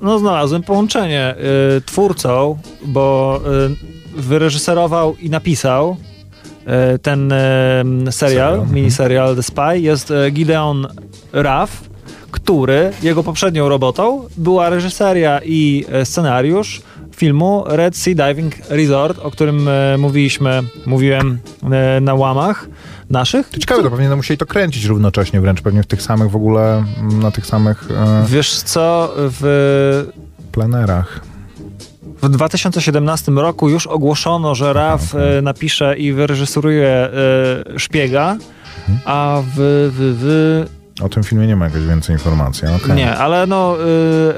[0.00, 1.34] no, znalazłem połączenie
[1.76, 3.40] y, twórcą, bo
[4.16, 5.96] y, wyreżyserował i napisał
[6.94, 8.74] y, ten y, serial, Serial, mhm.
[8.74, 10.86] miniserial The Spy, jest y, Gideon
[11.32, 11.82] Raff,
[12.30, 16.82] który, jego poprzednią robotą była reżyseria i y, scenariusz
[17.16, 19.68] filmu Red Sea Diving Resort, o którym
[19.98, 21.38] mówiliśmy, mówiłem
[22.00, 22.68] na łamach
[23.12, 23.48] naszych.
[23.48, 26.36] To ciekawe, to pewnie no, musieli to kręcić równocześnie wręcz, pewnie w tych samych w
[26.36, 30.06] ogóle, mm, na tych samych e, Wiesz co, w
[30.52, 31.20] plenerach.
[32.22, 37.10] W 2017 roku już ogłoszono, że RAF e, napisze i wyreżyseruje e,
[37.78, 38.36] szpiega,
[39.04, 39.54] a w,
[39.96, 42.68] w, w O tym filmie nie ma jakoś więcej informacji.
[42.68, 42.96] okej.
[42.96, 43.76] nie, ale no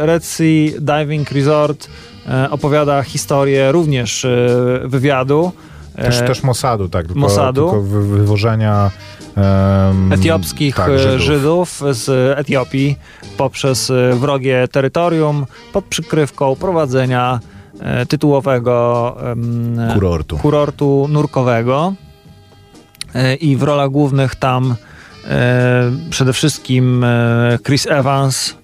[0.02, 1.88] e, Red Sea Diving Resort
[2.28, 4.48] e, opowiada historię również e,
[4.84, 5.52] wywiadu.
[5.94, 7.06] E, Też, też Mossadu, tak.
[7.06, 7.64] Tylko, Mossadu.
[7.64, 8.90] Tylko wy, wywożenia
[9.36, 11.20] em, etiopskich tak, Żydów.
[11.20, 12.96] Żydów z Etiopii
[13.36, 17.40] poprzez e, wrogie terytorium pod przykrywką prowadzenia
[18.08, 20.38] tytułowego em, Kurortu.
[20.38, 21.94] kurortu nurkowego
[23.40, 24.74] i w rolach głównych tam
[26.10, 27.06] przede wszystkim
[27.66, 28.54] Chris Evans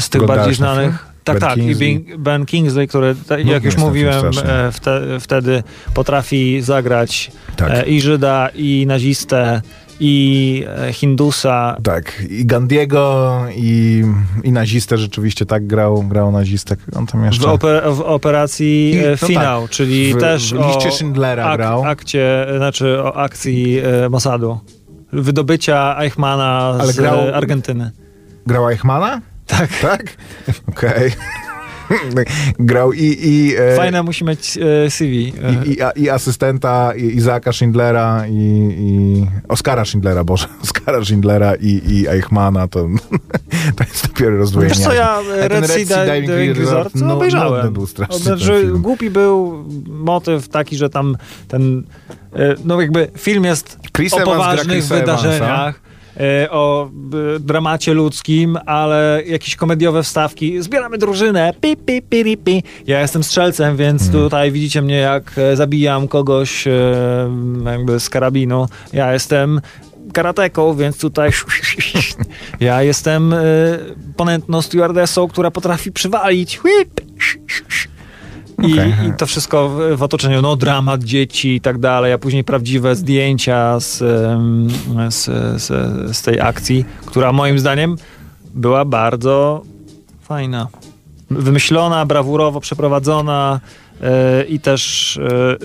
[0.00, 0.90] z tych bardziej znanych.
[0.90, 1.13] film?
[1.24, 1.54] Tak, Ben tak.
[1.54, 1.92] Kingsley?
[2.14, 3.14] I Ben, Kingsley, który,
[3.44, 5.62] jak już mówiłem, e, wte, wtedy
[5.94, 7.70] potrafi zagrać Tak.
[7.70, 9.62] e, i Żyda, i nazistę,
[10.00, 11.76] i e, Hindusa.
[11.82, 14.02] Tak, i Gandiego, i,
[14.44, 16.76] i nazistę rzeczywiście tak grał, grał nazistę.
[16.96, 17.50] On tam W, jeszcze...
[17.50, 19.70] oper, w operacji I- no finał, tak.
[19.70, 21.84] czyli W- też w liście o Schindlera grał.
[21.84, 24.58] akcie, znaczy o akcji e, Mossadu.
[25.12, 27.90] Wydobycia Eichmana Ale z grał- Argentyny.
[28.46, 29.20] Grał Eichmana?
[29.58, 29.70] Tak.
[29.82, 30.02] Tak?
[30.68, 31.12] Okej.
[32.58, 33.16] grał i...
[33.22, 35.12] i e, Fajne musi mieć e, CV.
[35.12, 35.32] I,
[35.66, 38.34] i, a- I asystenta I- Izaaka Schindlera i,
[38.78, 42.88] i Oskara Schindlera, Boże, Oskara Schindlera i, i Eichmana, to,
[43.76, 44.74] to jest dopiero rozdwojenie.
[44.74, 47.54] Wiesz co, ja ten Red Sea Diving, Diving Resort no, no, obejrzałem.
[47.56, 48.82] nudny był strasznie Znaczy, ten film.
[48.82, 51.16] głupi był motyw taki, że tam
[51.48, 51.84] ten,
[52.32, 55.93] e, no jakby film jest Chris o Evans poważnych wydarzeniach, e,
[56.50, 56.90] o
[57.36, 60.62] e, dramacie ludzkim, ale jakieś komediowe wstawki.
[60.62, 62.62] Zbieramy drużynę, pi, pi, pi, pi, pi.
[62.86, 64.22] Ja jestem strzelcem, więc Hmm.
[64.22, 66.70] tutaj widzicie mnie, jak e, zabijam kogoś e,
[67.64, 68.66] jakby z karabinu.
[68.92, 69.60] Ja jestem
[70.12, 71.30] karateką, więc tutaj
[72.60, 73.34] ja jestem
[74.16, 76.60] ponętną stewardessą, która potrafi przywalić.
[78.62, 78.94] I, Okej.
[79.08, 82.96] I to wszystko w, w otoczeniu, no dramat dzieci i tak dalej, a później prawdziwe
[82.96, 83.98] zdjęcia z,
[85.08, 85.24] z,
[85.62, 85.66] z,
[86.16, 87.96] z tej akcji, która moim zdaniem
[88.54, 89.62] była bardzo
[90.22, 90.68] fajna.
[91.30, 93.60] Wymyślona, brawurowo przeprowadzona
[94.48, 95.16] i też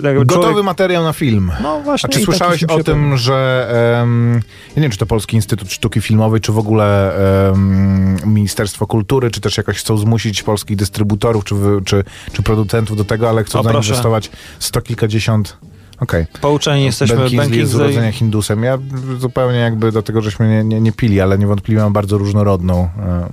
[0.04, 1.52] e, Gotowy człowiek- materiał na film.
[1.64, 2.10] No właśnie.
[2.10, 3.68] A czy słyszałeś o tym, że
[4.02, 4.34] em,
[4.68, 7.16] ja nie wiem, czy to Polski Instytut Sztuki Filmowej, czy w ogóle
[7.52, 11.56] em, Ministerstwo Kultury, czy też jakoś chcą zmusić polskich dystrybutorów, czy,
[11.86, 12.04] czy,
[12.34, 15.58] czy producentów do tego, ale chcą O, zainwestować sto kilkadziesiąt.
[16.00, 16.26] Okej.
[16.42, 18.64] Pouczeni jesteśmy ben Kingsley z urodzenia Hindusem.
[18.64, 18.78] Ja
[19.18, 23.30] zupełnie jakby do tego, żeśmy nie, nie, nie pili, ale niewątpliwie mam bardzo różnorodną e,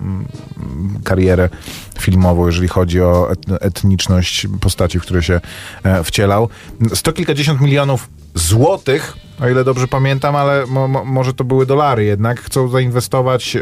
[1.05, 1.49] karierę
[1.99, 5.41] filmową, jeżeli chodzi o et, etniczność postaci, w które się
[5.83, 6.49] e, wcielał.
[6.95, 12.05] Sto kilkadziesiąt milionów złotych, o ile dobrze pamiętam, ale mo, mo, może to były dolary
[12.05, 13.61] jednak, chcą zainwestować e,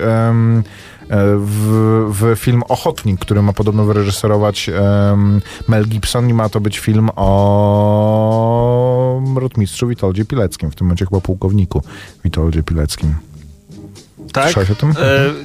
[1.38, 4.70] w, w film Ochotnik, który ma podobno wyreżyserować
[5.68, 8.83] Mel Gibson i ma to być film o
[9.36, 11.82] rotmistrzu Witoldzie Pileckim, w tym momencie chyba pułkowniku
[12.24, 13.14] Witoldzie Pileckim.
[14.32, 14.44] Tak?
[14.44, 14.90] Słyszałeś o tym?
[14.90, 14.94] E,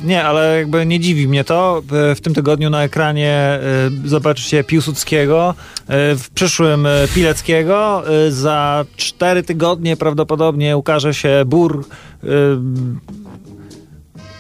[0.04, 1.82] nie, ale jakby nie dziwi mnie to.
[2.12, 3.60] E, W tym tygodniu na ekranie e,
[4.06, 5.54] zobaczycie Piłsudskiego,
[5.88, 8.04] e, w przyszłym Pileckiego.
[8.30, 11.86] Za cztery tygodnie prawdopodobnie ukaże się Bór.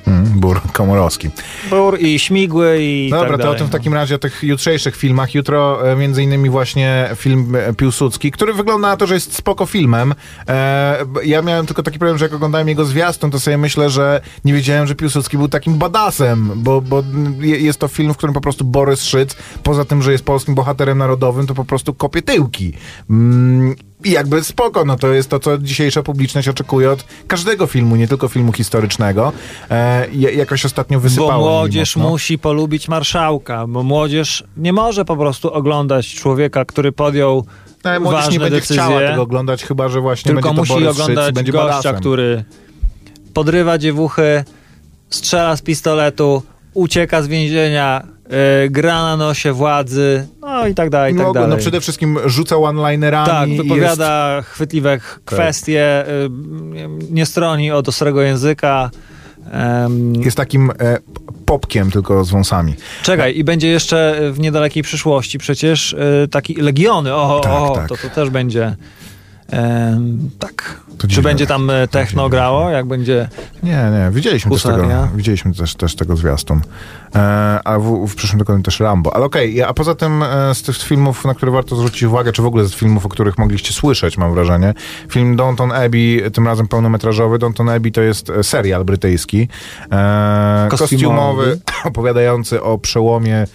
[0.09, 1.29] Mm, Bur Komorowski.
[1.69, 3.55] Bur i śmigły i No tak dobra, to dalej.
[3.55, 5.35] o tym w takim razie, o tych jutrzejszych filmach.
[5.35, 9.65] Jutro e, między innymi właśnie film e, Piłsudski, który wygląda na to, że jest spoko
[9.65, 10.13] filmem.
[10.47, 14.21] E, ja miałem tylko taki problem, że jak oglądałem jego zwiastun, to sobie myślę, że
[14.45, 17.03] nie wiedziałem, że Piłsudski był takim badasem, bo, bo
[17.39, 20.55] je- jest to film, w którym po prostu Borys Szyc, poza tym, że jest polskim
[20.55, 22.73] bohaterem narodowym, to po prostu kopie tyłki.
[23.09, 27.95] Mm, i jakby spoko, no to jest to, co dzisiejsza publiczność oczekuje od każdego filmu,
[27.95, 29.31] nie tylko filmu historycznego.
[29.71, 35.17] E, ja- jakoś ostatnio wysypało Bo młodzież musi polubić marszałka, bo młodzież nie może po
[35.17, 37.45] prostu oglądać człowieka, który podjął
[37.83, 40.61] Ale młodzież ważne nie będzie decyzje, chciała tego oglądać, chyba że właśnie tylko będzie to
[40.61, 41.95] musi Borys Szyc oglądać będzie gościa, badasem.
[41.95, 42.43] który
[43.33, 44.43] podrywa dziewuchy,
[45.09, 46.43] strzela z pistoletu,
[46.73, 48.07] ucieka z więzienia,
[48.69, 51.49] gra na nosie władzy, no i tak dalej, i tak no, dalej.
[51.49, 53.27] no przede wszystkim rzuca one-linerami.
[53.29, 56.29] tak, jest- wypowiada chwytliwe ch- kwestie, y,
[57.11, 58.91] nie stroni od ostrego języka.
[60.23, 60.97] Jest takim e,
[61.45, 62.75] popkiem, tylko z wąsami.
[63.03, 67.13] Czekaj, i będzie jeszcze w niedalekiej przyszłości przecież y, taki Legiony.
[67.15, 67.89] O, Tak, o tak.
[67.89, 68.75] to, to też będzie.
[69.51, 70.79] Em, tak.
[70.97, 71.29] To Czy dziwne.
[71.29, 72.69] będzie tam e, techno grało?
[72.69, 73.29] Jak będzie.
[73.63, 76.61] Nie, nie, widzieliśmy też tego, widzieliśmy też, też tego zwiastun.
[77.15, 77.19] E,
[77.63, 79.15] a w, w przyszłym tygodniu też Rambo.
[79.15, 82.41] Ale okej, a poza tym e, z tych filmów, na które warto zwrócić uwagę, czy
[82.41, 84.73] w ogóle z filmów, o których mogliście słyszeć, mam wrażenie,
[85.09, 87.39] film Downton Abbey, tym razem pełnometrażowy.
[87.39, 89.47] Downton Abbey to jest e, serial brytyjski,
[89.91, 91.45] e, Kostiumowy.
[91.45, 93.45] kostiumowy, opowiadający o przełomie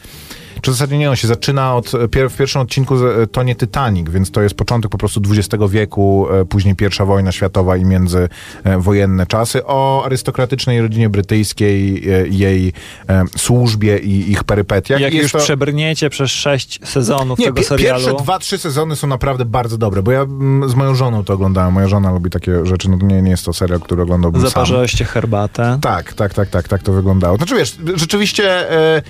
[0.65, 3.55] czy w zasadzie nie, on się zaczyna od, pier, w pierwszym odcinku z- to nie
[3.57, 7.85] Titanic, więc to jest początek po prostu XX wieku, e, później pierwsza wojna światowa i
[7.85, 12.73] międzywojenne czasy, o arystokratycznej rodzinie brytyjskiej, e, jej
[13.09, 15.01] e, służbie i ich perypetiach.
[15.01, 18.05] Jak I już to- przebrniecie przez sześć sezonów nie, tego serialu.
[18.05, 21.33] pierwsze dwa, trzy sezony są naprawdę bardzo dobre, bo ja mm, z moją żoną to
[21.35, 21.73] oglądałem.
[21.73, 24.51] Moja żona lubi takie rzeczy, no nie, nie jest to serial, który oglądałbym sam.
[24.51, 25.79] Zaparzyłeście herbatę.
[25.83, 27.37] Tak, tak, tak, tak, tak to wyglądało.
[27.37, 29.03] Znaczy wiesz, rzeczywiście e,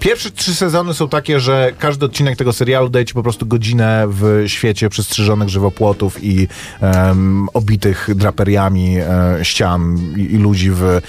[0.00, 4.04] pierwsze trzy sezony są takie, że każdy odcinek tego serialu daje ci po prostu godzinę
[4.08, 6.48] w świecie przystrzyżonych żywopłotów i
[6.80, 11.00] em, obitych draperiami e, ścian i, i ludzi w, e,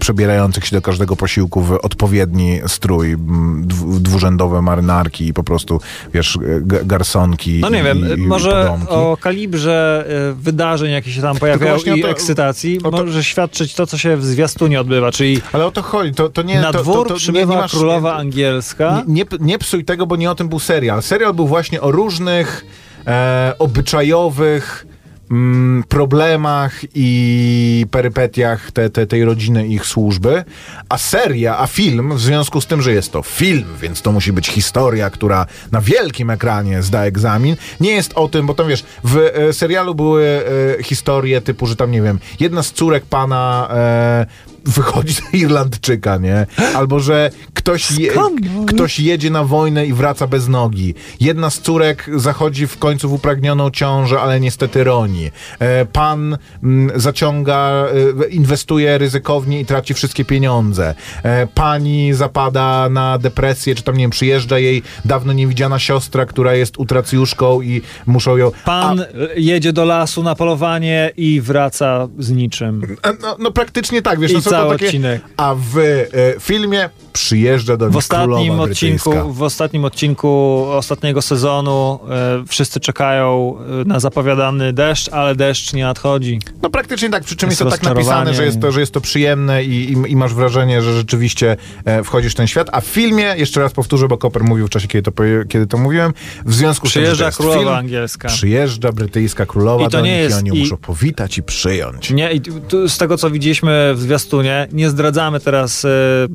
[0.00, 5.80] przebierających się do każdego posiłku w odpowiedni strój, m, dwu, dwurzędowe marynarki i po prostu,
[6.14, 8.92] wiesz, g- garsonki No nie i, wiem, i, może podomki.
[8.92, 13.74] o kalibrze wydarzeń, jakie się tam pojawiają właśnie o i to- ekscytacji, to- może świadczyć
[13.74, 16.60] to, co się w zwiastunie odbywa, czyli Ale o to chodzi, to, to nie...
[16.60, 18.69] na to, to, dwór to, nie, nie masz, królowa angielska.
[19.06, 21.02] Nie, nie, nie psuj tego, bo nie o tym był serial.
[21.02, 22.64] Serial był właśnie o różnych
[23.06, 24.86] e, obyczajowych
[25.30, 30.44] mm, problemach i perypetiach te, te, tej rodziny i ich służby,
[30.88, 34.32] a seria, a film, w związku z tym, że jest to film, więc to musi
[34.32, 38.84] być historia, która na wielkim ekranie zda egzamin, nie jest o tym, bo tam wiesz,
[39.04, 40.44] w e, serialu były
[40.78, 44.26] e, historie typu, że tam, nie wiem, jedna z córek pana e,
[44.64, 46.46] wychodzi za Irlandczyka, nie?
[46.74, 48.12] Albo, że ktoś, je,
[48.66, 50.94] ktoś jedzie na wojnę i wraca bez nogi.
[51.20, 55.30] Jedna z córek zachodzi w końcu w upragnioną ciążę, ale niestety roni.
[55.58, 57.86] E, pan mm, zaciąga,
[58.24, 60.94] e, inwestuje ryzykownie i traci wszystkie pieniądze.
[61.22, 66.54] E, pani zapada na depresję, czy tam, nie wiem, przyjeżdża jej dawno niewidziana siostra, która
[66.54, 68.50] jest utracjuszką i muszą ją...
[68.64, 69.04] Pan
[69.36, 72.96] jedzie do lasu na polowanie i wraca z niczym.
[73.02, 75.22] A, no, no praktycznie tak, wiesz, I no są to cały takie, odcinek.
[75.36, 76.06] A w e,
[76.40, 79.32] filmie przyjeżdża do W nich ostatnim odcinku, brytyjska.
[79.38, 85.84] w ostatnim odcinku ostatniego sezonu e, wszyscy czekają e, na zapowiadany deszcz, ale deszcz nie
[85.84, 86.38] nadchodzi.
[86.62, 88.92] No praktycznie tak, przy czym jest, Jest to tak napisane, że jest to, że jest
[88.92, 92.68] to przyjemne i, i, i masz wrażenie, że rzeczywiście e, wchodzisz w ten świat.
[92.72, 95.78] A w filmie, jeszcze raz powtórzę, bo Koper mówił w czasie, kiedy to, kiedy to
[95.78, 96.12] mówiłem,
[96.46, 98.28] w związku z tym, że to królowa film, angielska.
[98.28, 101.42] Przyjeżdża brytyjska królowa I to do nie nich jest- i oni i- muszą powitać i
[101.42, 102.10] przyjąć.
[102.10, 106.28] Nie, i tu- z tego co widzieliśmy w zwiastunie, nie zdradzamy teraz e, e,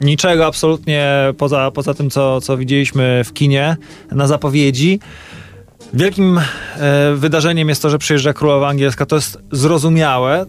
[0.00, 3.76] niczego absolutnie poza, poza tym, co, co widzieliśmy w kinie
[4.12, 5.00] na zapowiedzi.
[5.92, 9.06] Wielkim e, wydarzeniem jest to, że przyjeżdża królowa angielska.
[9.06, 10.46] To jest zrozumiałe.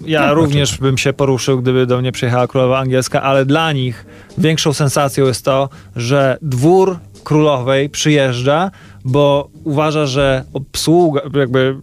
[0.00, 4.06] Ja No, również bym się poruszył, gdyby do mnie przyjechała królowa angielska, ale dla nich
[4.38, 8.70] większą sensacją jest to, że dwór królowej przyjeżdża,
[9.04, 11.76] bo uważa, że obsługa, jakby,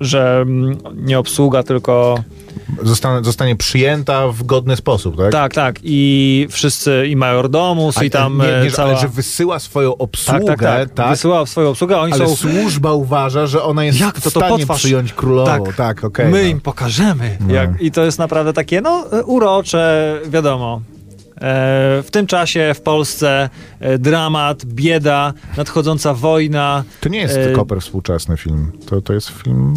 [0.00, 2.18] że mm, nie obsługa, tylko
[2.82, 5.32] Zostanie, zostanie przyjęta w godny sposób, tak?
[5.32, 5.76] tak, tak.
[5.82, 8.88] I wszyscy, i majordomus, A, i tam nie, e, nie, że- cała...
[8.88, 11.10] Ale że wysyła swoją obsługę, tak, tak, tak.
[11.10, 12.36] Wysyłał swoją obsługę, oni ale są...
[12.36, 14.78] służba uważa, że ona jest Jak to, w to stanie potwarz?
[14.78, 15.64] przyjąć królową.
[15.64, 15.76] Tak.
[15.76, 16.26] Tak, okej.
[16.26, 16.48] My no.
[16.48, 17.38] im pokażemy.
[17.40, 17.54] No.
[17.54, 20.80] Jak, I to jest naprawdę takie, no, e, urocze, wiadomo.
[21.40, 23.48] W tym czasie w Polsce
[23.80, 26.84] e, dramat, bieda, nadchodząca wojna.
[27.00, 28.72] To nie jest E, Koper współczesny film.
[28.86, 29.74] To, to jest film,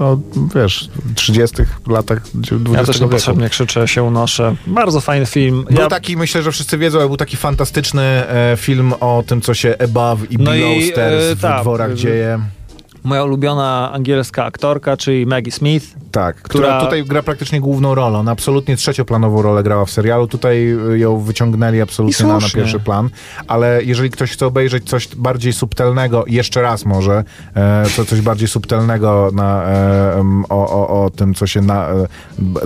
[0.00, 0.18] no,
[0.54, 3.04] wiesz, w 30 latach XX Ja też wieku.
[3.04, 4.54] niepotrzebnie krzyczę, się unoszę.
[4.66, 5.64] Bardzo fajny film.
[5.70, 9.40] Był Ja- taki, myślę, że wszyscy wiedzą, ale był taki fantastyczny e, film o tym,
[9.40, 12.38] co się above i No below i, stairs e, w tak, dworach e, dzieje.
[13.04, 15.86] Moja ulubiona angielska aktorka, czyli Maggie Smith.
[16.10, 18.18] Tak, która, która- tutaj gra praktycznie główną rolę.
[18.18, 20.26] Ona absolutnie trzecioplanową rolę grała w serialu.
[20.26, 23.10] Tutaj y, ją wyciągnęli absolutnie na, na pierwszy plan.
[23.46, 27.24] Ale jeżeli ktoś chce obejrzeć coś bardziej subtelnego, jeszcze raz może,
[27.54, 32.06] e, co, coś bardziej subtelnego na, e, o, o, o tym, co się na, e,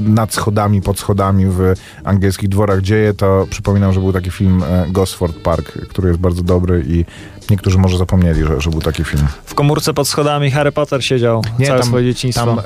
[0.00, 1.72] nad schodami, pod schodami w
[2.04, 6.42] angielskich dworach dzieje, to przypominam, że był taki film e, Gosford Park, który jest bardzo
[6.42, 7.04] dobry i
[7.50, 9.26] niektórzy może zapomnieli, że, że był taki film.
[9.44, 12.46] W komórce pod schodami Harry Potter siedział całe tam, swoje dzieciństwo.
[12.46, 12.62] Tam e,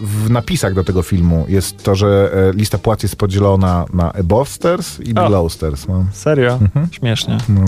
[0.00, 4.48] w napisach do tego filmu jest to, że e, lista płac jest podzielona na above
[4.48, 5.14] stairs i O.
[5.14, 5.88] below stairs.
[5.88, 6.04] No.
[6.12, 6.52] Serio?
[6.62, 6.88] Mhm.
[6.92, 7.38] Śmiesznie.
[7.48, 7.60] No.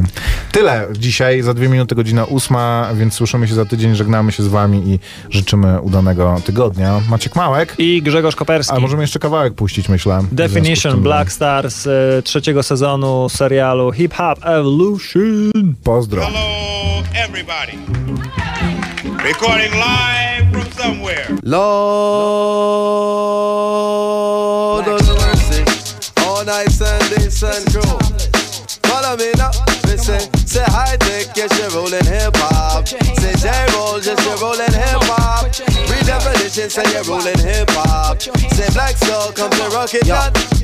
[0.52, 4.48] Tyle dzisiaj, za dwie minuty godzina ósma, więc słyszymy się za tydzień, żegnamy się z
[4.48, 4.98] wami i
[5.30, 7.00] życzymy udanego tygodnia.
[7.08, 8.76] Maciek Małek, I Grzegorz Koperski.
[8.76, 10.20] a możemy jeszcze kawałek puścić, myślę.
[10.32, 15.74] Definition tym, Black Stars e, trzeciego sezonu serialu Hip Hop Evolution.
[15.84, 16.22] Pozdro.
[16.22, 16.38] Hello,
[17.14, 17.76] everybody.
[19.24, 21.26] Recording live from somewhere.
[21.42, 21.70] Lord
[24.88, 25.64] of mercy,
[26.22, 27.98] all night Sunday sun crew.
[28.88, 29.50] Follow me now,
[29.86, 32.88] listen, say high tech, yes you're rolling hip hop.
[32.88, 35.69] Say J roll, yes you're rolling hip hop.
[36.50, 38.20] Redefinition, say you're rolling hip hop.
[38.20, 40.06] Say black soul, come to rock it.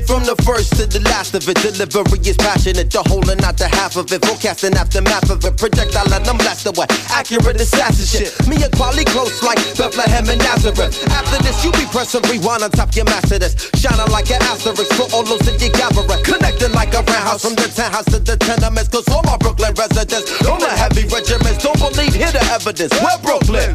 [0.07, 2.91] From the first to the last of it, delivery is passionate.
[2.91, 4.23] The whole and not the half of it.
[4.25, 5.57] Forecasting aftermath of it.
[5.57, 8.31] Projectile and I'm blasted with accurate assassin shit.
[8.47, 10.95] Me and quality close like Bethlehem and Nazareth.
[11.11, 13.55] After this, you be pressing rewind on top your master this.
[13.75, 16.03] Shining like an asterisk for all those that you gather.
[16.23, 18.89] Connecting like a roundhouse from the townhouse to the tenements.
[18.91, 22.91] Cause all my Brooklyn residents, on the heavy regiments, don't believe, hear the evidence.
[22.99, 23.71] We're Brooklyn.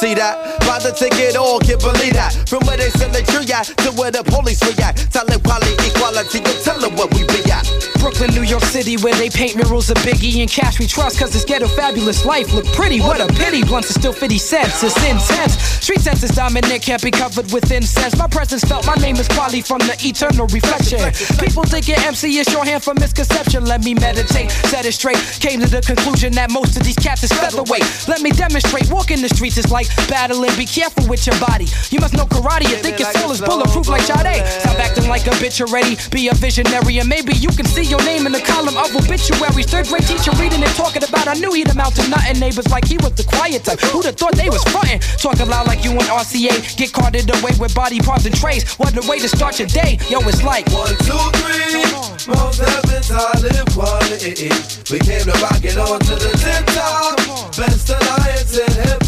[0.00, 0.60] See that?
[0.64, 2.32] Buy the ticket, all can believe that.
[2.48, 5.12] From where they sell the tree at to where the police react.
[5.12, 7.99] Tell it quality, equality, you tell them where we be at.
[8.10, 11.32] Brooklyn, New York City, where they paint murals of Biggie and cash we trust, cause
[11.32, 13.00] this ghetto fabulous life look pretty.
[13.00, 15.54] What a pity, blunts are still 50 cents, it's intense.
[15.78, 18.18] Street sense is dominant, can't be covered with incense.
[18.18, 20.98] My presence felt, my name is Quali from the eternal reflection.
[21.38, 23.64] People think your MC is shorthand for misconception.
[23.64, 25.22] Let me meditate, set it straight.
[25.38, 27.86] Came to the conclusion that most of these cats is featherweight.
[28.08, 31.68] Let me demonstrate, walking the streets is like battling, be careful with your body.
[31.90, 34.42] You must know karate, you think your soul is bulletproof like Sade.
[34.66, 37.99] Stop acting like a bitch already, be a visionary, and maybe you can see your
[38.04, 39.66] name in the column of obituaries.
[39.66, 42.38] Third grade teacher reading and talking about, I knew he'd amount to nothing.
[42.40, 43.80] Neighbors like he was the quiet type.
[43.80, 45.00] Who'd have thought they was frontin'?
[45.18, 48.64] Talking loud like you and RCA, get carted away with body parts and trays.
[48.78, 50.66] What a way to start your day, yo, it's like.
[50.70, 51.84] One, two, three.
[52.28, 54.50] Most heavens live quality.
[54.90, 57.16] We came to rock it on to the tip top.
[57.56, 58.99] Best alliance in hip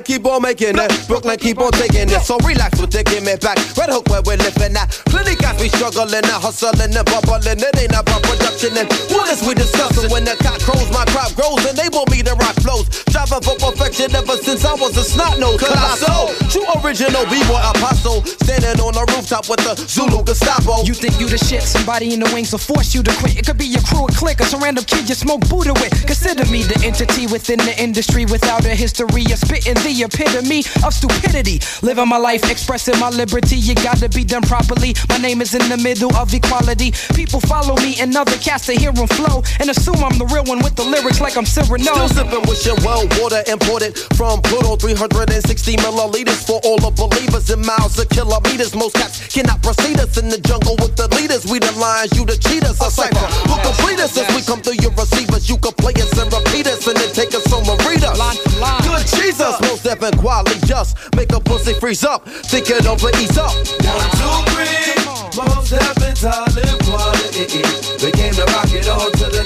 [0.00, 2.22] Manhattan keep on making it, Brooklyn keep on taking it.
[2.22, 3.58] So relax the give me back.
[3.76, 4.90] Red Hook where we're living at.
[5.06, 7.60] Plenty guys we struggling and hustling and bubbling.
[7.60, 10.10] It ain't about production and what is we discussing?
[10.10, 12.86] When the cock crows, my crop grows and they want me to rock flows.
[13.10, 15.58] Striving for perfection ever since I was a snot nose.
[15.58, 18.22] Colossal, true original b-boy apostle.
[18.46, 20.84] Standing on the rooftop with the Zulu Gestapo.
[20.84, 23.38] You think you the shit, somebody in the wings will force you to quit.
[23.38, 25.90] It could be your crew, a clique, or some random kid you smoke Buddha with.
[26.06, 30.94] Consider me the entity within the industry without a history of spitting the epitome of
[30.94, 31.60] stupidity.
[31.82, 34.94] Living my life, expressing my liberty, you gotta be done properly.
[35.08, 36.92] My name is in the middle of equality.
[37.14, 40.44] People follow me and other cats to hear 'em flow and assume I'm the real
[40.44, 41.82] one with the lyrics like I'm Cyrano.
[41.82, 47.64] Still sipping with well, water imported from Pluto, 360 milliliters for all the believers in
[47.64, 48.76] miles of kilometers.
[48.76, 51.48] Most cats cannot proceed us in the jungle with the leaders.
[51.48, 52.76] We the lions, you the cheaters.
[52.84, 53.16] A cipher
[53.48, 55.48] who complete us as we come through your receivers.
[55.48, 57.80] You can play us and repeat us and then take us home and.
[57.80, 62.28] Good Jesus, most definitely quality just make a pussy freeze up.
[62.28, 63.56] Think it over, ease up.
[63.56, 65.00] One, two, three.
[65.36, 66.20] Most heaven's
[66.84, 67.62] quality
[68.02, 69.39] They came to rock it all to the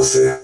[0.00, 0.40] você.